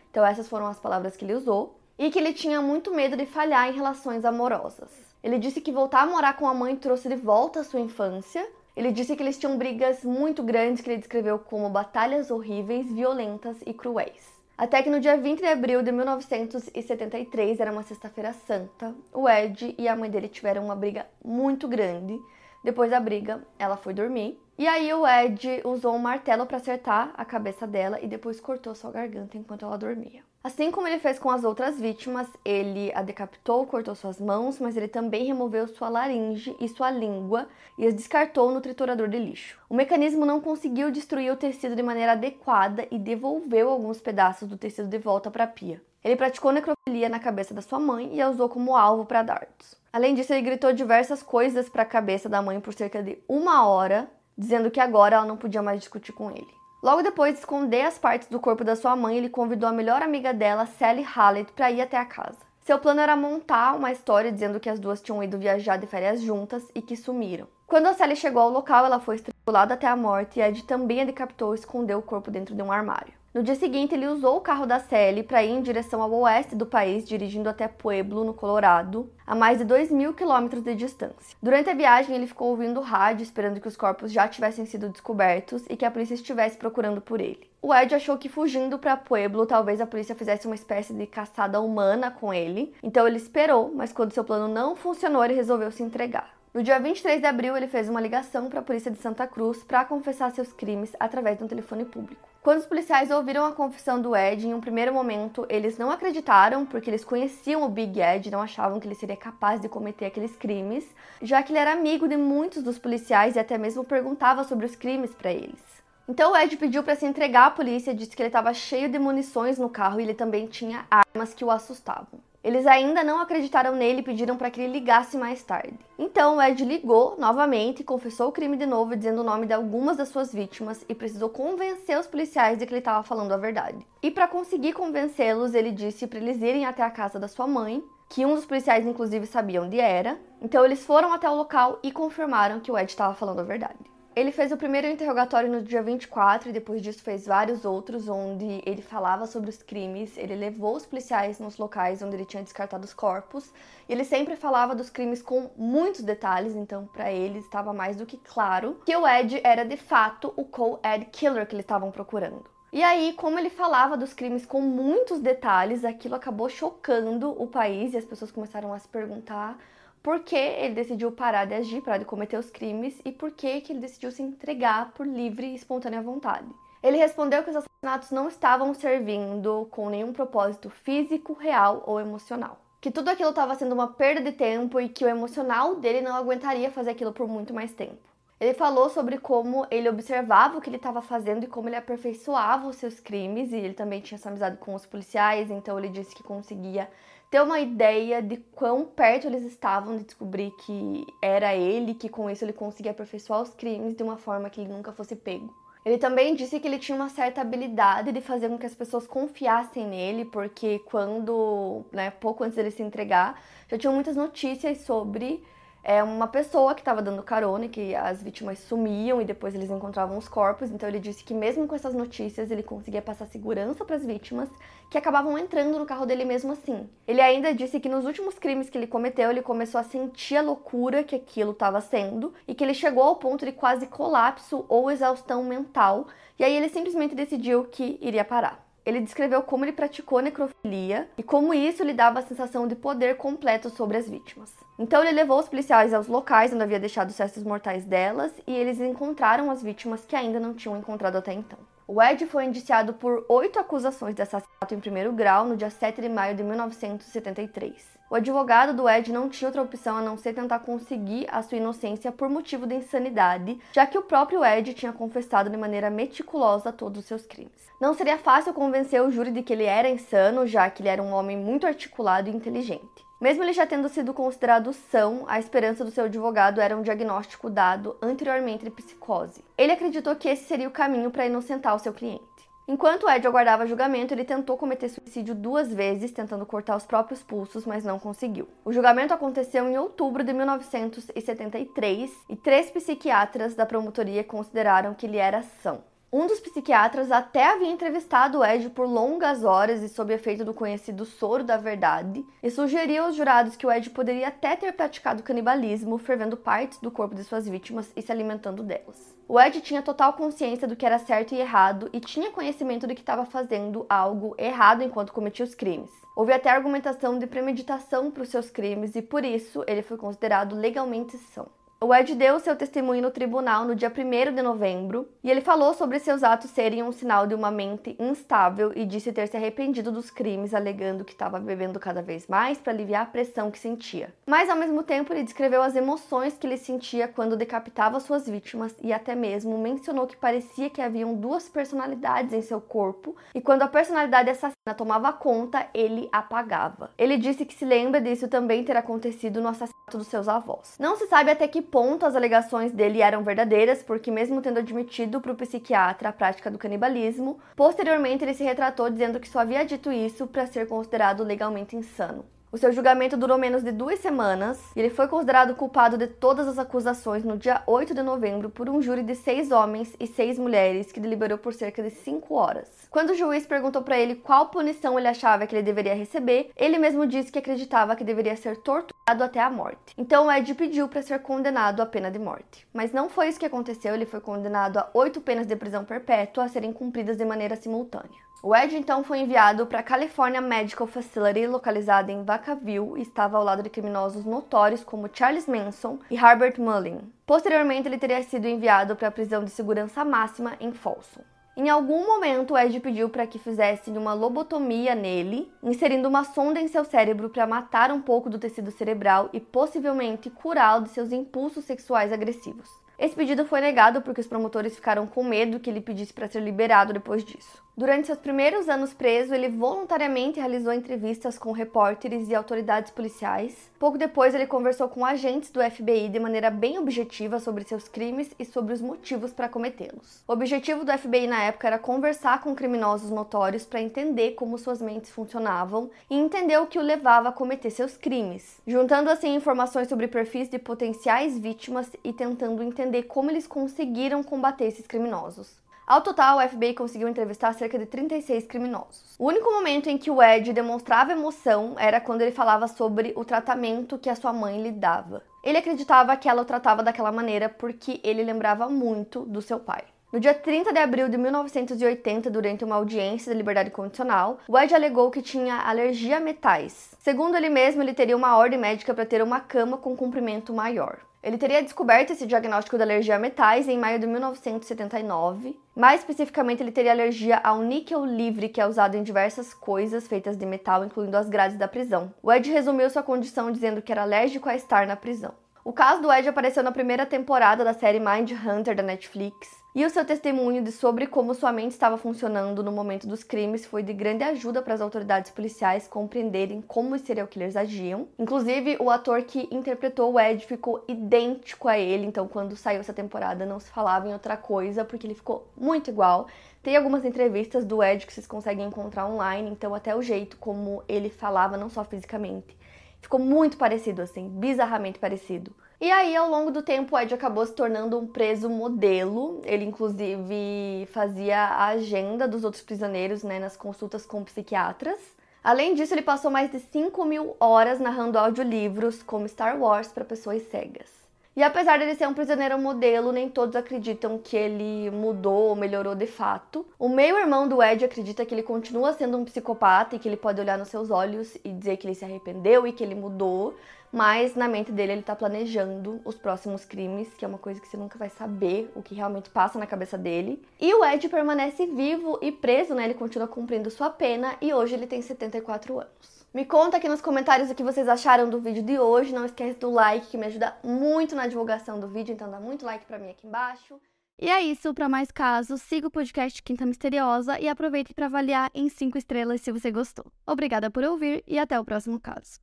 Então, 0.08 0.24
essas 0.24 0.48
foram 0.48 0.68
as 0.68 0.78
palavras 0.78 1.16
que 1.16 1.24
ele 1.24 1.34
usou. 1.34 1.76
E 1.98 2.10
que 2.10 2.18
ele 2.18 2.32
tinha 2.32 2.62
muito 2.62 2.94
medo 2.94 3.16
de 3.16 3.26
falhar 3.26 3.68
em 3.68 3.74
relações 3.74 4.24
amorosas. 4.24 4.88
Ele 5.20 5.36
disse 5.36 5.60
que 5.60 5.72
voltar 5.72 6.02
a 6.02 6.06
morar 6.06 6.34
com 6.34 6.46
a 6.46 6.54
mãe 6.54 6.76
trouxe 6.76 7.08
de 7.08 7.16
volta 7.16 7.60
a 7.60 7.64
sua 7.64 7.80
infância. 7.80 8.48
Ele 8.76 8.92
disse 8.92 9.16
que 9.16 9.22
eles 9.22 9.36
tinham 9.36 9.58
brigas 9.58 10.04
muito 10.04 10.40
grandes 10.40 10.80
que 10.80 10.88
ele 10.88 10.98
descreveu 10.98 11.40
como 11.40 11.68
batalhas 11.68 12.30
horríveis, 12.30 12.90
violentas 12.90 13.56
e 13.66 13.74
cruéis. 13.74 14.30
Até 14.56 14.80
que 14.80 14.90
no 14.90 15.00
dia 15.00 15.16
20 15.16 15.40
de 15.40 15.46
abril 15.46 15.82
de 15.82 15.90
1973, 15.90 17.58
era 17.58 17.72
uma 17.72 17.82
sexta-feira 17.82 18.32
santa, 18.46 18.94
o 19.12 19.28
Ed 19.28 19.74
e 19.76 19.88
a 19.88 19.96
mãe 19.96 20.08
dele 20.08 20.28
tiveram 20.28 20.64
uma 20.64 20.76
briga 20.76 21.06
muito 21.24 21.66
grande 21.66 22.20
depois 22.62 22.90
da 22.90 23.00
briga, 23.00 23.42
ela 23.58 23.76
foi 23.76 23.94
dormir. 23.94 24.38
E 24.58 24.68
aí 24.68 24.92
o 24.92 25.06
Ed 25.06 25.62
usou 25.64 25.94
um 25.94 25.98
martelo 25.98 26.44
para 26.46 26.58
acertar 26.58 27.12
a 27.16 27.24
cabeça 27.24 27.66
dela 27.66 27.98
e 28.00 28.06
depois 28.06 28.40
cortou 28.40 28.74
sua 28.74 28.90
garganta 28.90 29.38
enquanto 29.38 29.64
ela 29.64 29.78
dormia. 29.78 30.22
Assim 30.42 30.70
como 30.70 30.88
ele 30.88 30.98
fez 30.98 31.18
com 31.18 31.30
as 31.30 31.44
outras 31.44 31.78
vítimas, 31.78 32.26
ele 32.42 32.90
a 32.94 33.02
decapitou, 33.02 33.66
cortou 33.66 33.94
suas 33.94 34.18
mãos, 34.18 34.58
mas 34.58 34.74
ele 34.74 34.88
também 34.88 35.26
removeu 35.26 35.68
sua 35.68 35.90
laringe 35.90 36.56
e 36.58 36.66
sua 36.66 36.90
língua 36.90 37.46
e 37.76 37.86
as 37.86 37.92
descartou 37.92 38.50
no 38.50 38.62
triturador 38.62 39.06
de 39.06 39.18
lixo. 39.18 39.58
O 39.68 39.74
mecanismo 39.74 40.24
não 40.24 40.40
conseguiu 40.40 40.90
destruir 40.90 41.30
o 41.30 41.36
tecido 41.36 41.76
de 41.76 41.82
maneira 41.82 42.12
adequada 42.12 42.88
e 42.90 42.98
devolveu 42.98 43.68
alguns 43.68 44.00
pedaços 44.00 44.48
do 44.48 44.56
tecido 44.56 44.88
de 44.88 44.96
volta 44.96 45.30
para 45.30 45.44
a 45.44 45.46
pia. 45.46 45.82
Ele 46.02 46.16
praticou 46.16 46.52
necrofilia 46.52 47.10
na 47.10 47.20
cabeça 47.20 47.52
da 47.52 47.60
sua 47.60 47.78
mãe 47.78 48.14
e 48.14 48.22
a 48.22 48.30
usou 48.30 48.48
como 48.48 48.74
alvo 48.74 49.04
para 49.04 49.22
dardos. 49.22 49.76
Além 49.92 50.14
disso, 50.14 50.32
ele 50.32 50.40
gritou 50.40 50.72
diversas 50.72 51.22
coisas 51.22 51.68
para 51.68 51.82
a 51.82 51.86
cabeça 51.86 52.30
da 52.30 52.40
mãe 52.40 52.58
por 52.60 52.72
cerca 52.72 53.02
de 53.02 53.18
uma 53.28 53.66
hora, 53.66 54.10
dizendo 54.38 54.70
que 54.70 54.80
agora 54.80 55.16
ela 55.16 55.26
não 55.26 55.36
podia 55.36 55.60
mais 55.60 55.80
discutir 55.80 56.12
com 56.12 56.30
ele. 56.30 56.59
Logo 56.82 57.02
depois 57.02 57.34
de 57.34 57.40
esconder 57.40 57.82
as 57.82 57.98
partes 57.98 58.26
do 58.28 58.40
corpo 58.40 58.64
da 58.64 58.74
sua 58.74 58.96
mãe, 58.96 59.18
ele 59.18 59.28
convidou 59.28 59.68
a 59.68 59.72
melhor 59.72 60.02
amiga 60.02 60.32
dela, 60.32 60.64
Sally 60.64 61.02
Hallett, 61.02 61.52
para 61.52 61.70
ir 61.70 61.82
até 61.82 61.98
a 61.98 62.06
casa. 62.06 62.38
Seu 62.62 62.78
plano 62.78 63.00
era 63.00 63.14
montar 63.14 63.76
uma 63.76 63.92
história 63.92 64.32
dizendo 64.32 64.58
que 64.58 64.68
as 64.68 64.80
duas 64.80 65.02
tinham 65.02 65.22
ido 65.22 65.38
viajar 65.38 65.76
de 65.76 65.86
férias 65.86 66.22
juntas 66.22 66.66
e 66.74 66.80
que 66.80 66.96
sumiram. 66.96 67.46
Quando 67.66 67.86
a 67.86 67.92
Sally 67.92 68.16
chegou 68.16 68.40
ao 68.40 68.50
local, 68.50 68.86
ela 68.86 68.98
foi 68.98 69.16
estrangulada 69.16 69.74
até 69.74 69.86
a 69.86 69.94
morte 69.94 70.40
e 70.40 70.42
Ed 70.42 70.64
também 70.64 71.02
a 71.02 71.04
decapitou 71.04 71.54
e 71.54 71.58
escondeu 71.58 71.98
o 71.98 72.02
corpo 72.02 72.30
dentro 72.30 72.54
de 72.54 72.62
um 72.62 72.72
armário. 72.72 73.19
No 73.32 73.44
dia 73.44 73.54
seguinte, 73.54 73.94
ele 73.94 74.08
usou 74.08 74.38
o 74.38 74.40
carro 74.40 74.66
da 74.66 74.80
Sally 74.80 75.22
para 75.22 75.44
ir 75.44 75.50
em 75.50 75.62
direção 75.62 76.02
ao 76.02 76.12
oeste 76.12 76.56
do 76.56 76.66
país, 76.66 77.06
dirigindo 77.06 77.48
até 77.48 77.68
Pueblo, 77.68 78.24
no 78.24 78.34
Colorado, 78.34 79.08
a 79.24 79.36
mais 79.36 79.58
de 79.58 79.64
2 79.64 79.92
mil 79.92 80.12
quilômetros 80.12 80.64
de 80.64 80.74
distância. 80.74 81.36
Durante 81.40 81.70
a 81.70 81.74
viagem, 81.74 82.16
ele 82.16 82.26
ficou 82.26 82.48
ouvindo 82.48 82.80
rádio, 82.80 83.22
esperando 83.22 83.60
que 83.60 83.68
os 83.68 83.76
corpos 83.76 84.10
já 84.10 84.26
tivessem 84.26 84.66
sido 84.66 84.88
descobertos 84.88 85.62
e 85.70 85.76
que 85.76 85.84
a 85.84 85.92
polícia 85.92 86.14
estivesse 86.14 86.56
procurando 86.56 87.00
por 87.00 87.20
ele. 87.20 87.48
O 87.62 87.72
Ed 87.72 87.94
achou 87.94 88.18
que 88.18 88.28
fugindo 88.28 88.80
para 88.80 88.96
Pueblo, 88.96 89.46
talvez 89.46 89.80
a 89.80 89.86
polícia 89.86 90.16
fizesse 90.16 90.46
uma 90.46 90.56
espécie 90.56 90.92
de 90.92 91.06
caçada 91.06 91.60
humana 91.60 92.10
com 92.10 92.34
ele, 92.34 92.74
então 92.82 93.06
ele 93.06 93.18
esperou, 93.18 93.70
mas 93.72 93.92
quando 93.92 94.12
seu 94.12 94.24
plano 94.24 94.52
não 94.52 94.74
funcionou, 94.74 95.24
ele 95.24 95.34
resolveu 95.34 95.70
se 95.70 95.84
entregar. 95.84 96.39
No 96.52 96.64
dia 96.64 96.80
23 96.80 97.20
de 97.20 97.26
abril, 97.28 97.56
ele 97.56 97.68
fez 97.68 97.88
uma 97.88 98.00
ligação 98.00 98.48
para 98.48 98.58
a 98.58 98.62
polícia 98.62 98.90
de 98.90 98.98
Santa 98.98 99.24
Cruz 99.24 99.62
para 99.62 99.84
confessar 99.84 100.32
seus 100.32 100.52
crimes 100.52 100.90
através 100.98 101.38
de 101.38 101.44
um 101.44 101.46
telefone 101.46 101.84
público. 101.84 102.28
Quando 102.42 102.58
os 102.58 102.66
policiais 102.66 103.08
ouviram 103.08 103.44
a 103.44 103.52
confissão 103.52 104.02
do 104.02 104.16
Ed, 104.16 104.48
em 104.48 104.52
um 104.52 104.60
primeiro 104.60 104.92
momento, 104.92 105.46
eles 105.48 105.78
não 105.78 105.92
acreditaram, 105.92 106.66
porque 106.66 106.90
eles 106.90 107.04
conheciam 107.04 107.62
o 107.62 107.68
Big 107.68 108.00
Ed 108.00 108.26
e 108.26 108.32
não 108.32 108.42
achavam 108.42 108.80
que 108.80 108.88
ele 108.88 108.96
seria 108.96 109.16
capaz 109.16 109.60
de 109.60 109.68
cometer 109.68 110.06
aqueles 110.06 110.34
crimes, 110.34 110.84
já 111.22 111.40
que 111.40 111.52
ele 111.52 111.60
era 111.60 111.72
amigo 111.72 112.08
de 112.08 112.16
muitos 112.16 112.64
dos 112.64 112.80
policiais 112.80 113.36
e 113.36 113.38
até 113.38 113.56
mesmo 113.56 113.84
perguntava 113.84 114.42
sobre 114.42 114.66
os 114.66 114.74
crimes 114.74 115.14
para 115.14 115.30
eles. 115.30 115.62
Então 116.08 116.32
o 116.32 116.36
Ed 116.36 116.56
pediu 116.56 116.82
para 116.82 116.96
se 116.96 117.06
entregar 117.06 117.46
à 117.46 117.50
polícia, 117.52 117.94
disse 117.94 118.16
que 118.16 118.22
ele 118.22 118.28
estava 118.28 118.52
cheio 118.52 118.88
de 118.88 118.98
munições 118.98 119.56
no 119.56 119.70
carro 119.70 120.00
e 120.00 120.02
ele 120.02 120.14
também 120.14 120.48
tinha 120.48 120.84
armas 120.90 121.32
que 121.32 121.44
o 121.44 121.50
assustavam. 121.50 122.18
Eles 122.42 122.66
ainda 122.66 123.04
não 123.04 123.20
acreditaram 123.20 123.76
nele 123.76 124.00
e 124.00 124.02
pediram 124.02 124.36
para 124.36 124.50
que 124.50 124.60
ele 124.60 124.72
ligasse 124.72 125.16
mais 125.18 125.42
tarde. 125.42 125.78
Então 125.98 126.36
o 126.36 126.42
Ed 126.42 126.64
ligou 126.64 127.16
novamente 127.18 127.80
e 127.80 127.84
confessou 127.84 128.28
o 128.28 128.32
crime 128.32 128.56
de 128.56 128.64
novo, 128.64 128.96
dizendo 128.96 129.20
o 129.20 129.24
nome 129.24 129.46
de 129.46 129.52
algumas 129.52 129.98
das 129.98 130.08
suas 130.08 130.32
vítimas 130.32 130.84
e 130.88 130.94
precisou 130.94 131.28
convencer 131.28 131.98
os 131.98 132.06
policiais 132.06 132.58
de 132.58 132.64
que 132.64 132.72
ele 132.72 132.78
estava 132.78 133.02
falando 133.02 133.32
a 133.32 133.36
verdade. 133.36 133.86
E 134.02 134.10
para 134.10 134.26
conseguir 134.26 134.72
convencê-los, 134.72 135.52
ele 135.54 135.70
disse 135.70 136.06
para 136.06 136.18
eles 136.18 136.40
irem 136.40 136.64
até 136.64 136.82
a 136.82 136.90
casa 136.90 137.20
da 137.20 137.28
sua 137.28 137.46
mãe, 137.46 137.84
que 138.08 138.24
um 138.24 138.34
dos 138.34 138.46
policiais 138.46 138.86
inclusive 138.86 139.26
sabia 139.26 139.62
onde 139.62 139.78
era. 139.78 140.18
Então 140.40 140.64
eles 140.64 140.84
foram 140.84 141.12
até 141.12 141.28
o 141.28 141.36
local 141.36 141.78
e 141.82 141.92
confirmaram 141.92 142.58
que 142.58 142.72
o 142.72 142.78
Ed 142.78 142.90
estava 142.90 143.14
falando 143.14 143.40
a 143.40 143.44
verdade. 143.44 143.78
Ele 144.20 144.32
fez 144.32 144.52
o 144.52 144.56
primeiro 144.58 144.86
interrogatório 144.86 145.50
no 145.50 145.62
dia 145.62 145.82
24 145.82 146.50
e 146.50 146.52
depois 146.52 146.82
disso 146.82 147.02
fez 147.02 147.24
vários 147.24 147.64
outros 147.64 148.06
onde 148.06 148.60
ele 148.66 148.82
falava 148.82 149.24
sobre 149.24 149.48
os 149.48 149.62
crimes, 149.62 150.14
ele 150.18 150.34
levou 150.34 150.76
os 150.76 150.84
policiais 150.84 151.38
nos 151.38 151.56
locais 151.56 152.02
onde 152.02 152.16
ele 152.16 152.26
tinha 152.26 152.42
descartado 152.42 152.84
os 152.84 152.92
corpos, 152.92 153.50
e 153.88 153.92
ele 153.94 154.04
sempre 154.04 154.36
falava 154.36 154.74
dos 154.74 154.90
crimes 154.90 155.22
com 155.22 155.48
muitos 155.56 156.02
detalhes, 156.02 156.54
então 156.54 156.86
para 156.92 157.10
ele 157.10 157.38
estava 157.38 157.72
mais 157.72 157.96
do 157.96 158.04
que 158.04 158.18
claro 158.18 158.78
que 158.84 158.94
o 158.94 159.08
Ed 159.08 159.40
era 159.42 159.64
de 159.64 159.78
fato 159.78 160.34
o 160.36 160.44
co-ed 160.44 161.06
killer 161.06 161.46
que 161.46 161.54
eles 161.54 161.64
estavam 161.64 161.90
procurando. 161.90 162.44
E 162.70 162.82
aí, 162.82 163.14
como 163.14 163.38
ele 163.38 163.48
falava 163.48 163.96
dos 163.96 164.12
crimes 164.12 164.44
com 164.44 164.60
muitos 164.60 165.18
detalhes, 165.18 165.82
aquilo 165.82 166.14
acabou 166.14 166.50
chocando 166.50 167.30
o 167.42 167.46
país 167.46 167.94
e 167.94 167.96
as 167.96 168.04
pessoas 168.04 168.30
começaram 168.30 168.70
a 168.74 168.78
se 168.78 168.86
perguntar 168.86 169.56
por 170.02 170.20
que 170.20 170.36
ele 170.36 170.74
decidiu 170.74 171.12
parar 171.12 171.44
de 171.44 171.54
agir, 171.54 171.82
parar 171.82 171.98
de 171.98 172.04
cometer 172.04 172.38
os 172.38 172.50
crimes 172.50 172.98
e 173.04 173.12
por 173.12 173.30
que, 173.30 173.60
que 173.60 173.72
ele 173.72 173.80
decidiu 173.80 174.10
se 174.10 174.22
entregar 174.22 174.92
por 174.92 175.06
livre 175.06 175.46
e 175.46 175.54
espontânea 175.54 176.00
vontade. 176.00 176.48
Ele 176.82 176.96
respondeu 176.96 177.42
que 177.42 177.50
os 177.50 177.56
assassinatos 177.56 178.10
não 178.10 178.28
estavam 178.28 178.72
servindo 178.72 179.68
com 179.70 179.90
nenhum 179.90 180.12
propósito 180.12 180.70
físico, 180.70 181.34
real 181.34 181.82
ou 181.86 182.00
emocional. 182.00 182.58
Que 182.80 182.90
tudo 182.90 183.10
aquilo 183.10 183.28
estava 183.28 183.54
sendo 183.54 183.74
uma 183.74 183.88
perda 183.88 184.22
de 184.22 184.32
tempo 184.32 184.80
e 184.80 184.88
que 184.88 185.04
o 185.04 185.08
emocional 185.08 185.76
dele 185.76 186.00
não 186.00 186.16
aguentaria 186.16 186.70
fazer 186.70 186.92
aquilo 186.92 187.12
por 187.12 187.28
muito 187.28 187.52
mais 187.52 187.72
tempo. 187.74 187.98
Ele 188.40 188.54
falou 188.54 188.88
sobre 188.88 189.18
como 189.18 189.66
ele 189.70 189.86
observava 189.90 190.56
o 190.56 190.62
que 190.62 190.70
ele 190.70 190.76
estava 190.76 191.02
fazendo 191.02 191.44
e 191.44 191.46
como 191.46 191.68
ele 191.68 191.76
aperfeiçoava 191.76 192.68
os 192.68 192.76
seus 192.76 192.98
crimes, 192.98 193.52
e 193.52 193.56
ele 193.56 193.74
também 193.74 194.00
tinha 194.00 194.16
essa 194.16 194.30
amizade 194.30 194.56
com 194.56 194.74
os 194.74 194.86
policiais, 194.86 195.50
então 195.50 195.78
ele 195.78 195.90
disse 195.90 196.16
que 196.16 196.22
conseguia 196.22 196.88
ter 197.30 197.40
uma 197.40 197.60
ideia 197.60 198.20
de 198.20 198.36
quão 198.52 198.84
perto 198.84 199.28
eles 199.28 199.44
estavam 199.44 199.96
de 199.96 200.04
descobrir 200.04 200.50
que 200.62 201.06
era 201.22 201.54
ele, 201.54 201.94
que 201.94 202.08
com 202.08 202.28
isso 202.28 202.44
ele 202.44 202.52
conseguia 202.52 202.90
aperfeiçoar 202.90 203.40
os 203.40 203.54
crimes 203.54 203.94
de 203.94 204.02
uma 204.02 204.16
forma 204.16 204.50
que 204.50 204.60
ele 204.60 204.72
nunca 204.72 204.92
fosse 204.92 205.14
pego. 205.14 205.54
Ele 205.84 205.96
também 205.96 206.34
disse 206.34 206.60
que 206.60 206.68
ele 206.68 206.78
tinha 206.78 206.96
uma 206.96 207.08
certa 207.08 207.40
habilidade 207.40 208.12
de 208.12 208.20
fazer 208.20 208.48
com 208.48 208.58
que 208.58 208.66
as 208.66 208.74
pessoas 208.74 209.06
confiassem 209.06 209.86
nele, 209.86 210.26
porque 210.26 210.80
quando, 210.80 211.84
né, 211.90 212.10
pouco 212.10 212.44
antes 212.44 212.56
dele 212.56 212.70
se 212.70 212.82
entregar, 212.82 213.40
já 213.66 213.78
tinham 213.78 213.94
muitas 213.94 214.16
notícias 214.16 214.78
sobre 214.78 215.42
é 215.82 216.02
uma 216.02 216.26
pessoa 216.26 216.74
que 216.74 216.80
estava 216.80 217.00
dando 217.00 217.22
carona 217.22 217.64
e 217.64 217.68
que 217.68 217.94
as 217.94 218.22
vítimas 218.22 218.58
sumiam 218.58 219.20
e 219.20 219.24
depois 219.24 219.54
eles 219.54 219.70
encontravam 219.70 220.18
os 220.18 220.28
corpos. 220.28 220.70
Então 220.70 220.88
ele 220.88 220.98
disse 220.98 221.24
que 221.24 221.32
mesmo 221.32 221.66
com 221.66 221.74
essas 221.74 221.94
notícias 221.94 222.50
ele 222.50 222.62
conseguia 222.62 223.00
passar 223.00 223.26
segurança 223.26 223.84
para 223.84 223.96
as 223.96 224.04
vítimas 224.04 224.48
que 224.90 224.98
acabavam 224.98 225.38
entrando 225.38 225.78
no 225.78 225.86
carro 225.86 226.04
dele 226.04 226.24
mesmo 226.24 226.52
assim. 226.52 226.88
Ele 227.06 227.20
ainda 227.20 227.54
disse 227.54 227.80
que 227.80 227.88
nos 227.88 228.04
últimos 228.04 228.38
crimes 228.38 228.68
que 228.68 228.76
ele 228.76 228.86
cometeu, 228.86 229.30
ele 229.30 229.42
começou 229.42 229.80
a 229.80 229.84
sentir 229.84 230.36
a 230.36 230.42
loucura 230.42 231.02
que 231.02 231.16
aquilo 231.16 231.52
estava 231.52 231.80
sendo 231.80 232.34
e 232.46 232.54
que 232.54 232.62
ele 232.62 232.74
chegou 232.74 233.02
ao 233.02 233.16
ponto 233.16 233.44
de 233.46 233.52
quase 233.52 233.86
colapso 233.86 234.64
ou 234.68 234.90
exaustão 234.90 235.42
mental. 235.44 236.08
E 236.38 236.44
aí 236.44 236.54
ele 236.54 236.68
simplesmente 236.68 237.14
decidiu 237.14 237.64
que 237.64 237.98
iria 238.00 238.24
parar. 238.24 238.69
Ele 238.84 239.00
descreveu 239.00 239.42
como 239.42 239.64
ele 239.64 239.72
praticou 239.72 240.20
necrofilia 240.20 241.08
e 241.18 241.22
como 241.22 241.52
isso 241.52 241.84
lhe 241.84 241.92
dava 241.92 242.20
a 242.20 242.22
sensação 242.22 242.66
de 242.66 242.74
poder 242.74 243.16
completo 243.16 243.68
sobre 243.70 243.96
as 243.96 244.08
vítimas. 244.08 244.52
Então 244.78 245.02
ele 245.02 245.12
levou 245.12 245.38
os 245.38 245.48
policiais 245.48 245.92
aos 245.92 246.06
locais 246.06 246.52
onde 246.52 246.62
havia 246.62 246.80
deixado 246.80 247.10
os 247.10 247.18
restos 247.18 247.42
mortais 247.42 247.84
delas 247.84 248.32
e 248.46 248.54
eles 248.54 248.80
encontraram 248.80 249.50
as 249.50 249.62
vítimas 249.62 250.04
que 250.06 250.16
ainda 250.16 250.40
não 250.40 250.54
tinham 250.54 250.78
encontrado 250.78 251.16
até 251.16 251.32
então. 251.32 251.58
O 251.86 252.00
Ed 252.00 252.24
foi 252.26 252.44
indiciado 252.44 252.94
por 252.94 253.26
oito 253.28 253.58
acusações 253.58 254.14
de 254.14 254.22
assassinato 254.22 254.74
em 254.74 254.80
primeiro 254.80 255.12
grau 255.12 255.44
no 255.44 255.56
dia 255.56 255.70
7 255.70 256.00
de 256.00 256.08
maio 256.08 256.36
de 256.36 256.42
1973. 256.42 257.99
O 258.10 258.16
advogado 258.16 258.74
do 258.74 258.88
Ed 258.88 259.12
não 259.12 259.28
tinha 259.28 259.46
outra 259.46 259.62
opção 259.62 259.96
a 259.96 260.02
não 260.02 260.16
ser 260.16 260.34
tentar 260.34 260.58
conseguir 260.58 261.28
a 261.30 261.40
sua 261.42 261.58
inocência 261.58 262.10
por 262.10 262.28
motivo 262.28 262.66
de 262.66 262.74
insanidade, 262.74 263.60
já 263.72 263.86
que 263.86 263.96
o 263.96 264.02
próprio 264.02 264.44
Ed 264.44 264.74
tinha 264.74 264.92
confessado 264.92 265.48
de 265.48 265.56
maneira 265.56 265.88
meticulosa 265.88 266.72
todos 266.72 266.98
os 266.98 267.04
seus 267.04 267.24
crimes. 267.24 267.70
Não 267.80 267.94
seria 267.94 268.18
fácil 268.18 268.52
convencer 268.52 269.00
o 269.00 269.12
júri 269.12 269.30
de 269.30 269.44
que 269.44 269.52
ele 269.52 269.62
era 269.62 269.88
insano, 269.88 270.44
já 270.44 270.68
que 270.68 270.82
ele 270.82 270.88
era 270.88 271.00
um 271.00 271.12
homem 271.12 271.36
muito 271.36 271.68
articulado 271.68 272.28
e 272.28 272.34
inteligente. 272.34 273.06
Mesmo 273.20 273.44
ele 273.44 273.52
já 273.52 273.64
tendo 273.64 273.88
sido 273.88 274.12
considerado 274.12 274.72
são, 274.72 275.24
a 275.28 275.38
esperança 275.38 275.84
do 275.84 275.92
seu 275.92 276.06
advogado 276.06 276.60
era 276.60 276.76
um 276.76 276.82
diagnóstico 276.82 277.48
dado 277.48 277.96
anteriormente 278.02 278.64
de 278.64 278.72
psicose. 278.72 279.44
Ele 279.56 279.70
acreditou 279.70 280.16
que 280.16 280.28
esse 280.28 280.46
seria 280.46 280.66
o 280.66 280.72
caminho 280.72 281.12
para 281.12 281.26
inocentar 281.26 281.76
o 281.76 281.78
seu 281.78 281.92
cliente. 281.92 282.29
Enquanto 282.68 283.08
Ed 283.08 283.26
aguardava 283.26 283.66
julgamento, 283.66 284.14
ele 284.14 284.24
tentou 284.24 284.56
cometer 284.56 284.88
suicídio 284.88 285.34
duas 285.34 285.72
vezes, 285.72 286.12
tentando 286.12 286.46
cortar 286.46 286.76
os 286.76 286.86
próprios 286.86 287.22
pulsos, 287.22 287.66
mas 287.66 287.84
não 287.84 287.98
conseguiu. 287.98 288.48
O 288.64 288.72
julgamento 288.72 289.12
aconteceu 289.12 289.68
em 289.68 289.76
outubro 289.76 290.22
de 290.22 290.32
1973 290.32 292.10
e 292.28 292.36
três 292.36 292.70
psiquiatras 292.70 293.54
da 293.54 293.66
promotoria 293.66 294.22
consideraram 294.22 294.94
que 294.94 295.06
ele 295.06 295.16
era 295.16 295.42
são. 295.62 295.82
Um 296.12 296.26
dos 296.26 296.40
psiquiatras 296.40 297.12
até 297.12 297.44
havia 297.44 297.70
entrevistado 297.70 298.44
Ed 298.44 298.70
por 298.70 298.84
longas 298.84 299.44
horas 299.44 299.80
e 299.80 299.88
sob 299.88 300.12
efeito 300.12 300.44
do 300.44 300.52
conhecido 300.52 301.04
soro 301.04 301.44
da 301.44 301.56
verdade, 301.56 302.26
e 302.42 302.50
sugeriu 302.50 303.04
aos 303.04 303.14
jurados 303.14 303.54
que 303.54 303.64
o 303.64 303.70
Ed 303.70 303.88
poderia 303.90 304.26
até 304.26 304.56
ter 304.56 304.72
praticado 304.72 305.22
canibalismo, 305.22 305.98
fervendo 305.98 306.36
partes 306.36 306.80
do 306.80 306.90
corpo 306.90 307.14
de 307.14 307.22
suas 307.22 307.48
vítimas 307.48 307.92
e 307.94 308.02
se 308.02 308.10
alimentando 308.10 308.64
delas. 308.64 309.14
O 309.28 309.38
Ed 309.38 309.60
tinha 309.60 309.82
total 309.82 310.14
consciência 310.14 310.66
do 310.66 310.74
que 310.74 310.84
era 310.84 310.98
certo 310.98 311.32
e 311.32 311.38
errado 311.38 311.88
e 311.92 312.00
tinha 312.00 312.32
conhecimento 312.32 312.88
de 312.88 312.96
que 312.96 313.02
estava 313.02 313.24
fazendo 313.24 313.86
algo 313.88 314.34
errado 314.36 314.82
enquanto 314.82 315.12
cometia 315.12 315.44
os 315.44 315.54
crimes. 315.54 315.92
Houve 316.16 316.32
até 316.32 316.50
argumentação 316.50 317.20
de 317.20 317.26
premeditação 317.28 318.10
para 318.10 318.24
os 318.24 318.30
seus 318.30 318.50
crimes 318.50 318.96
e 318.96 319.02
por 319.02 319.24
isso 319.24 319.62
ele 319.64 319.80
foi 319.80 319.96
considerado 319.96 320.56
legalmente 320.56 321.16
são. 321.16 321.46
O 321.82 321.94
Ed 321.94 322.14
deu 322.14 322.38
seu 322.38 322.54
testemunho 322.54 323.00
no 323.00 323.10
tribunal 323.10 323.64
no 323.64 323.74
dia 323.74 323.90
1 323.90 324.34
de 324.34 324.42
novembro 324.42 325.08
e 325.24 325.30
ele 325.30 325.40
falou 325.40 325.72
sobre 325.72 325.98
seus 325.98 326.22
atos 326.22 326.50
serem 326.50 326.82
um 326.82 326.92
sinal 326.92 327.26
de 327.26 327.34
uma 327.34 327.50
mente 327.50 327.96
instável 327.98 328.70
e 328.76 328.84
disse 328.84 329.10
ter 329.10 329.26
se 329.26 329.38
arrependido 329.38 329.90
dos 329.90 330.10
crimes, 330.10 330.52
alegando 330.52 331.06
que 331.06 331.12
estava 331.12 331.40
bebendo 331.40 331.80
cada 331.80 332.02
vez 332.02 332.26
mais 332.26 332.58
para 332.58 332.74
aliviar 332.74 333.04
a 333.04 333.06
pressão 333.06 333.50
que 333.50 333.58
sentia. 333.58 334.12
Mas 334.26 334.50
ao 334.50 334.56
mesmo 334.56 334.82
tempo 334.82 335.10
ele 335.10 335.22
descreveu 335.22 335.62
as 335.62 335.74
emoções 335.74 336.36
que 336.36 336.46
ele 336.46 336.58
sentia 336.58 337.08
quando 337.08 337.34
decapitava 337.34 337.98
suas 337.98 338.28
vítimas 338.28 338.74
e 338.82 338.92
até 338.92 339.14
mesmo 339.14 339.56
mencionou 339.56 340.06
que 340.06 340.18
parecia 340.18 340.68
que 340.68 340.82
haviam 340.82 341.14
duas 341.14 341.48
personalidades 341.48 342.34
em 342.34 342.42
seu 342.42 342.60
corpo 342.60 343.16
e 343.34 343.40
quando 343.40 343.62
a 343.62 343.68
personalidade 343.68 344.28
assassina 344.28 344.74
tomava 344.76 345.14
conta, 345.14 345.66
ele 345.72 346.10
apagava. 346.12 346.90
Ele 346.98 347.16
disse 347.16 347.46
que 347.46 347.54
se 347.54 347.64
lembra 347.64 348.02
disso 348.02 348.28
também 348.28 348.64
ter 348.64 348.76
acontecido 348.76 349.40
no 349.40 349.48
assassinato 349.48 349.96
dos 349.96 350.08
seus 350.08 350.28
avós. 350.28 350.76
Não 350.78 350.94
se 350.94 351.06
sabe 351.06 351.30
até 351.30 351.48
que 351.48 351.69
ponto 351.70 352.04
as 352.04 352.16
alegações 352.16 352.72
dele 352.72 353.00
eram 353.00 353.22
verdadeiras, 353.22 353.82
porque, 353.82 354.10
mesmo 354.10 354.42
tendo 354.42 354.58
admitido 354.58 355.20
para 355.20 355.32
o 355.32 355.36
psiquiatra 355.36 356.08
a 356.08 356.12
prática 356.12 356.50
do 356.50 356.58
canibalismo, 356.58 357.38
posteriormente 357.54 358.24
ele 358.24 358.34
se 358.34 358.44
retratou 358.44 358.90
dizendo 358.90 359.20
que 359.20 359.28
só 359.28 359.40
havia 359.40 359.64
dito 359.64 359.92
isso 359.92 360.26
para 360.26 360.46
ser 360.46 360.66
considerado 360.66 361.22
legalmente 361.22 361.76
insano. 361.76 362.24
O 362.52 362.58
seu 362.58 362.72
julgamento 362.72 363.16
durou 363.16 363.38
menos 363.38 363.62
de 363.62 363.70
duas 363.70 364.00
semanas 364.00 364.60
e 364.74 364.80
ele 364.80 364.90
foi 364.90 365.06
considerado 365.06 365.54
culpado 365.54 365.96
de 365.96 366.08
todas 366.08 366.48
as 366.48 366.58
acusações 366.58 367.22
no 367.22 367.38
dia 367.38 367.62
8 367.64 367.94
de 367.94 368.02
novembro 368.02 368.50
por 368.50 368.68
um 368.68 368.82
júri 368.82 369.04
de 369.04 369.14
seis 369.14 369.52
homens 369.52 369.94
e 370.00 370.06
seis 370.08 370.36
mulheres 370.36 370.90
que 370.90 370.98
deliberou 370.98 371.38
por 371.38 371.54
cerca 371.54 371.80
de 371.80 371.90
cinco 371.90 372.34
horas. 372.34 372.66
Quando 372.90 373.10
o 373.10 373.14
juiz 373.14 373.46
perguntou 373.46 373.82
para 373.82 373.96
ele 373.96 374.16
qual 374.16 374.48
punição 374.48 374.98
ele 374.98 375.06
achava 375.06 375.46
que 375.46 375.54
ele 375.54 375.62
deveria 375.62 375.94
receber, 375.94 376.50
ele 376.56 376.76
mesmo 376.76 377.06
disse 377.06 377.30
que 377.30 377.38
acreditava 377.38 377.94
que 377.94 378.02
deveria 378.02 378.34
ser 378.34 378.56
torturado 378.56 379.22
até 379.22 379.40
a 379.40 379.48
morte. 379.48 379.94
Então 379.96 380.28
Ed 380.28 380.52
pediu 380.54 380.88
para 380.88 381.02
ser 381.02 381.20
condenado 381.20 381.80
à 381.80 381.86
pena 381.86 382.10
de 382.10 382.18
morte. 382.18 382.66
Mas 382.74 382.90
não 382.90 383.08
foi 383.08 383.28
isso 383.28 383.38
que 383.38 383.46
aconteceu, 383.46 383.94
ele 383.94 384.06
foi 384.06 384.20
condenado 384.20 384.78
a 384.78 384.90
oito 384.94 385.20
penas 385.20 385.46
de 385.46 385.54
prisão 385.54 385.84
perpétua 385.84 386.46
a 386.46 386.48
serem 386.48 386.72
cumpridas 386.72 387.16
de 387.16 387.24
maneira 387.24 387.54
simultânea. 387.54 388.29
O 388.42 388.56
Ed 388.56 388.74
então 388.74 389.04
foi 389.04 389.18
enviado 389.18 389.66
para 389.66 389.80
a 389.80 389.82
California 389.82 390.40
Medical 390.40 390.86
Facility, 390.86 391.46
localizada 391.46 392.10
em 392.10 392.24
Vacaville, 392.24 392.94
e 392.96 393.02
estava 393.02 393.36
ao 393.36 393.44
lado 393.44 393.62
de 393.62 393.68
criminosos 393.68 394.24
notórios 394.24 394.82
como 394.82 395.10
Charles 395.12 395.46
Manson 395.46 395.98
e 396.10 396.16
Herbert 396.16 396.58
Mullin. 396.58 397.00
Posteriormente, 397.26 397.86
ele 397.86 397.98
teria 397.98 398.22
sido 398.22 398.48
enviado 398.48 398.96
para 398.96 399.08
a 399.08 399.10
prisão 399.10 399.44
de 399.44 399.50
segurança 399.50 400.06
máxima 400.06 400.54
em 400.58 400.72
Folsom. 400.72 401.20
Em 401.54 401.68
algum 401.68 402.06
momento, 402.06 402.56
Ed 402.56 402.80
pediu 402.80 403.10
para 403.10 403.26
que 403.26 403.38
fizessem 403.38 403.98
uma 403.98 404.14
lobotomia 404.14 404.94
nele, 404.94 405.52
inserindo 405.62 406.08
uma 406.08 406.24
sonda 406.24 406.58
em 406.58 406.68
seu 406.68 406.82
cérebro 406.82 407.28
para 407.28 407.46
matar 407.46 407.92
um 407.92 408.00
pouco 408.00 408.30
do 408.30 408.38
tecido 408.38 408.70
cerebral 408.70 409.28
e 409.34 409.40
possivelmente 409.40 410.30
curá-lo 410.30 410.84
de 410.84 410.90
seus 410.90 411.12
impulsos 411.12 411.66
sexuais 411.66 412.10
agressivos. 412.10 412.70
Esse 412.98 413.14
pedido 413.14 413.46
foi 413.46 413.60
negado 413.62 414.02
porque 414.02 414.20
os 414.20 414.26
promotores 414.26 414.74
ficaram 414.74 415.06
com 415.06 415.24
medo 415.24 415.58
que 415.58 415.68
ele 415.68 415.80
pedisse 415.80 416.12
para 416.12 416.28
ser 416.28 416.40
liberado 416.40 416.92
depois 416.92 417.24
disso. 417.24 417.62
Durante 417.80 418.08
seus 418.08 418.18
primeiros 418.18 418.68
anos 418.68 418.92
preso, 418.92 419.34
ele 419.34 419.48
voluntariamente 419.48 420.38
realizou 420.38 420.70
entrevistas 420.70 421.38
com 421.38 421.50
repórteres 421.50 422.28
e 422.28 422.34
autoridades 422.34 422.90
policiais. 422.90 423.70
Pouco 423.78 423.96
depois, 423.96 424.34
ele 424.34 424.46
conversou 424.46 424.86
com 424.86 425.02
agentes 425.02 425.50
do 425.50 425.62
FBI 425.62 426.10
de 426.10 426.20
maneira 426.20 426.50
bem 426.50 426.78
objetiva 426.78 427.40
sobre 427.40 427.64
seus 427.64 427.88
crimes 427.88 428.34
e 428.38 428.44
sobre 428.44 428.74
os 428.74 428.82
motivos 428.82 429.32
para 429.32 429.48
cometê-los. 429.48 430.22
O 430.28 430.32
objetivo 430.34 430.84
do 430.84 430.92
FBI 430.92 431.26
na 431.26 431.44
época 431.44 431.68
era 431.68 431.78
conversar 431.78 432.42
com 432.42 432.54
criminosos 432.54 433.10
notórios 433.10 433.64
para 433.64 433.80
entender 433.80 434.32
como 434.32 434.58
suas 434.58 434.82
mentes 434.82 435.10
funcionavam 435.10 435.90
e 436.10 436.18
entender 436.18 436.58
o 436.58 436.66
que 436.66 436.78
o 436.78 436.82
levava 436.82 437.30
a 437.30 437.32
cometer 437.32 437.70
seus 437.70 437.96
crimes, 437.96 438.60
juntando 438.66 439.08
assim 439.08 439.34
informações 439.34 439.88
sobre 439.88 440.06
perfis 440.06 440.50
de 440.50 440.58
potenciais 440.58 441.38
vítimas 441.38 441.90
e 442.04 442.12
tentando 442.12 442.62
entender 442.62 443.04
como 443.04 443.30
eles 443.30 443.46
conseguiram 443.46 444.22
combater 444.22 444.66
esses 444.66 444.86
criminosos. 444.86 445.58
Ao 445.90 446.00
total, 446.00 446.38
o 446.38 446.48
FBI 446.48 446.72
conseguiu 446.74 447.08
entrevistar 447.08 447.52
cerca 447.52 447.76
de 447.76 447.84
36 447.84 448.46
criminosos. 448.46 449.16
O 449.18 449.26
único 449.26 449.50
momento 449.50 449.88
em 449.88 449.98
que 449.98 450.08
o 450.08 450.22
Ed 450.22 450.52
demonstrava 450.52 451.10
emoção 451.10 451.74
era 451.76 452.00
quando 452.00 452.20
ele 452.20 452.30
falava 452.30 452.68
sobre 452.68 453.12
o 453.16 453.24
tratamento 453.24 453.98
que 453.98 454.08
a 454.08 454.14
sua 454.14 454.32
mãe 454.32 454.62
lhe 454.62 454.70
dava. 454.70 455.20
Ele 455.42 455.58
acreditava 455.58 456.16
que 456.16 456.28
ela 456.28 456.42
o 456.42 456.44
tratava 456.44 456.84
daquela 456.84 457.10
maneira 457.10 457.48
porque 457.48 458.00
ele 458.04 458.22
lembrava 458.22 458.68
muito 458.68 459.22
do 459.22 459.42
seu 459.42 459.58
pai. 459.58 459.82
No 460.12 460.20
dia 460.20 460.32
30 460.32 460.72
de 460.72 460.78
abril 460.78 461.08
de 461.08 461.18
1980, 461.18 462.30
durante 462.30 462.64
uma 462.64 462.76
audiência 462.76 463.32
de 463.32 463.36
liberdade 463.36 463.70
condicional, 463.70 464.38
o 464.46 464.56
Ed 464.56 464.72
alegou 464.72 465.10
que 465.10 465.20
tinha 465.20 465.56
alergia 465.56 466.18
a 466.18 466.20
metais. 466.20 466.94
Segundo 467.00 467.36
ele 467.36 467.48
mesmo, 467.48 467.82
ele 467.82 467.94
teria 467.94 468.16
uma 468.16 468.36
ordem 468.36 468.60
médica 468.60 468.94
para 468.94 469.04
ter 469.04 469.24
uma 469.24 469.40
cama 469.40 469.76
com 469.76 469.96
comprimento 469.96 470.54
maior. 470.54 471.00
Ele 471.22 471.36
teria 471.36 471.62
descoberto 471.62 472.12
esse 472.12 472.26
diagnóstico 472.26 472.78
de 472.78 472.82
alergia 472.82 473.16
a 473.16 473.18
metais 473.18 473.68
em 473.68 473.76
maio 473.76 473.98
de 473.98 474.06
1979. 474.06 475.58
Mais 475.76 476.00
especificamente, 476.00 476.62
ele 476.62 476.72
teria 476.72 476.92
alergia 476.92 477.36
ao 477.44 477.60
níquel 477.60 478.06
livre, 478.06 478.48
que 478.48 478.60
é 478.60 478.66
usado 478.66 478.96
em 478.96 479.02
diversas 479.02 479.52
coisas 479.52 480.08
feitas 480.08 480.34
de 480.34 480.46
metal, 480.46 480.82
incluindo 480.82 481.16
as 481.16 481.28
grades 481.28 481.58
da 481.58 481.68
prisão. 481.68 482.12
O 482.22 482.32
Ed 482.32 482.50
resumiu 482.50 482.88
sua 482.88 483.02
condição 483.02 483.52
dizendo 483.52 483.82
que 483.82 483.92
era 483.92 484.02
alérgico 484.02 484.48
a 484.48 484.56
estar 484.56 484.86
na 484.86 484.96
prisão. 484.96 485.34
O 485.62 485.74
caso 485.74 486.00
do 486.00 486.10
Ed 486.10 486.26
apareceu 486.26 486.62
na 486.62 486.72
primeira 486.72 487.04
temporada 487.04 487.62
da 487.62 487.74
série 487.74 488.00
Mind 488.00 488.32
Hunter 488.32 488.74
da 488.74 488.82
Netflix, 488.82 489.60
e 489.74 489.84
o 489.84 489.90
seu 489.90 490.06
testemunho 490.06 490.64
de 490.64 490.72
sobre 490.72 491.06
como 491.06 491.34
sua 491.34 491.52
mente 491.52 491.72
estava 491.72 491.98
funcionando 491.98 492.62
no 492.62 492.72
momento 492.72 493.06
dos 493.06 493.22
crimes 493.22 493.66
foi 493.66 493.82
de 493.82 493.92
grande 493.92 494.24
ajuda 494.24 494.62
para 494.62 494.72
as 494.72 494.80
autoridades 494.80 495.30
policiais 495.30 495.86
compreenderem 495.86 496.62
como 496.62 496.94
os 496.94 497.02
serial 497.02 497.28
killers 497.28 497.56
agiam. 497.56 498.08
Inclusive, 498.18 498.78
o 498.80 498.88
ator 498.88 499.22
que 499.22 499.48
interpretou 499.50 500.14
o 500.14 500.18
Ed 500.18 500.44
ficou 500.46 500.82
idêntico 500.88 501.68
a 501.68 501.78
ele, 501.78 502.06
então 502.06 502.26
quando 502.26 502.56
saiu 502.56 502.80
essa 502.80 502.94
temporada 502.94 503.44
não 503.44 503.60
se 503.60 503.70
falava 503.70 504.08
em 504.08 504.14
outra 504.14 504.38
coisa, 504.38 504.82
porque 504.82 505.06
ele 505.06 505.14
ficou 505.14 505.46
muito 505.54 505.90
igual. 505.90 506.26
Tem 506.62 506.74
algumas 506.74 507.04
entrevistas 507.04 507.66
do 507.66 507.82
Ed 507.82 508.06
que 508.06 508.12
vocês 508.12 508.26
conseguem 508.26 508.66
encontrar 508.66 509.06
online, 509.06 509.50
então 509.50 509.74
até 509.74 509.94
o 509.94 510.02
jeito 510.02 510.38
como 510.38 510.82
ele 510.88 511.10
falava, 511.10 511.56
não 511.56 511.68
só 511.68 511.84
fisicamente, 511.84 512.58
Ficou 513.00 513.18
muito 513.18 513.56
parecido, 513.56 514.02
assim, 514.02 514.28
bizarramente 514.28 514.98
parecido. 514.98 515.54
E 515.80 515.90
aí, 515.90 516.14
ao 516.14 516.28
longo 516.28 516.50
do 516.50 516.62
tempo, 516.62 516.94
o 516.94 516.98
Ed 516.98 517.14
acabou 517.14 517.44
se 517.46 517.54
tornando 517.54 517.98
um 517.98 518.06
preso 518.06 518.50
modelo. 518.50 519.40
Ele, 519.44 519.64
inclusive, 519.64 520.86
fazia 520.92 521.38
a 521.38 521.68
agenda 521.68 522.28
dos 522.28 522.44
outros 522.44 522.62
prisioneiros 522.62 523.22
né, 523.22 523.38
nas 523.38 523.56
consultas 523.56 524.04
com 524.04 524.22
psiquiatras. 524.22 525.00
Além 525.42 525.74
disso, 525.74 525.94
ele 525.94 526.02
passou 526.02 526.30
mais 526.30 526.50
de 526.50 526.60
5 526.60 527.02
mil 527.06 527.34
horas 527.40 527.80
narrando 527.80 528.18
audiolivros 528.18 529.02
como 529.02 529.26
Star 529.26 529.58
Wars 529.58 529.88
para 529.88 530.04
pessoas 530.04 530.42
cegas. 530.50 530.99
E 531.40 531.42
apesar 531.42 531.78
dele 531.78 531.94
ser 531.94 532.06
um 532.06 532.12
prisioneiro 532.12 532.58
modelo, 532.58 533.12
nem 533.12 533.26
todos 533.26 533.56
acreditam 533.56 534.18
que 534.18 534.36
ele 534.36 534.90
mudou 534.90 535.48
ou 535.48 535.56
melhorou 535.56 535.94
de 535.94 536.06
fato. 536.06 536.66
O 536.78 536.86
meio-irmão 536.86 537.48
do 537.48 537.62
Ed 537.62 537.82
acredita 537.82 538.26
que 538.26 538.34
ele 538.34 538.42
continua 538.42 538.92
sendo 538.92 539.16
um 539.16 539.24
psicopata 539.24 539.96
e 539.96 539.98
que 539.98 540.06
ele 540.06 540.18
pode 540.18 540.38
olhar 540.38 540.58
nos 540.58 540.68
seus 540.68 540.90
olhos 540.90 541.38
e 541.42 541.48
dizer 541.48 541.78
que 541.78 541.86
ele 541.86 541.94
se 541.94 542.04
arrependeu 542.04 542.66
e 542.66 542.72
que 542.74 542.84
ele 542.84 542.94
mudou, 542.94 543.56
mas 543.90 544.34
na 544.34 544.46
mente 544.46 544.70
dele 544.70 544.92
ele 544.92 545.02
tá 545.02 545.16
planejando 545.16 545.98
os 546.04 546.14
próximos 546.14 546.66
crimes, 546.66 547.08
que 547.14 547.24
é 547.24 547.28
uma 547.28 547.38
coisa 547.38 547.58
que 547.58 547.66
você 547.66 547.78
nunca 547.78 547.96
vai 547.96 548.10
saber 548.10 548.70
o 548.74 548.82
que 548.82 548.94
realmente 548.94 549.30
passa 549.30 549.58
na 549.58 549.66
cabeça 549.66 549.96
dele. 549.96 550.42
E 550.60 550.74
o 550.74 550.84
Ed 550.84 551.08
permanece 551.08 551.64
vivo 551.64 552.18
e 552.20 552.30
preso, 552.30 552.74
né? 552.74 552.84
Ele 552.84 552.92
continua 552.92 553.26
cumprindo 553.26 553.70
sua 553.70 553.88
pena 553.88 554.36
e 554.42 554.52
hoje 554.52 554.74
ele 554.74 554.86
tem 554.86 555.00
74 555.00 555.78
anos. 555.78 556.19
Me 556.32 556.44
conta 556.44 556.76
aqui 556.76 556.88
nos 556.88 557.00
comentários 557.00 557.50
o 557.50 557.54
que 557.56 557.62
vocês 557.64 557.88
acharam 557.88 558.30
do 558.30 558.40
vídeo 558.40 558.62
de 558.62 558.78
hoje. 558.78 559.12
Não 559.12 559.24
esquece 559.24 559.58
do 559.58 559.68
like, 559.68 560.06
que 560.06 560.16
me 560.16 560.26
ajuda 560.26 560.56
muito 560.62 561.16
na 561.16 561.26
divulgação 561.26 561.80
do 561.80 561.88
vídeo, 561.88 562.12
então 562.12 562.30
dá 562.30 562.38
muito 562.38 562.64
like 562.64 562.86
pra 562.86 563.00
mim 563.00 563.10
aqui 563.10 563.26
embaixo. 563.26 563.80
E 564.16 564.28
é 564.28 564.40
isso, 564.40 564.72
para 564.72 564.88
mais 564.88 565.10
casos, 565.10 565.60
siga 565.60 565.88
o 565.88 565.90
podcast 565.90 566.40
Quinta 566.42 566.64
Misteriosa 566.64 567.40
e 567.40 567.48
aproveite 567.48 567.92
para 567.92 568.06
avaliar 568.06 568.48
em 568.54 568.68
5 568.68 568.96
estrelas 568.96 569.40
se 569.40 569.50
você 569.50 569.72
gostou. 569.72 570.06
Obrigada 570.24 570.70
por 570.70 570.84
ouvir 570.84 571.24
e 571.26 571.36
até 571.36 571.58
o 571.58 571.64
próximo 571.64 571.98
caso. 571.98 572.40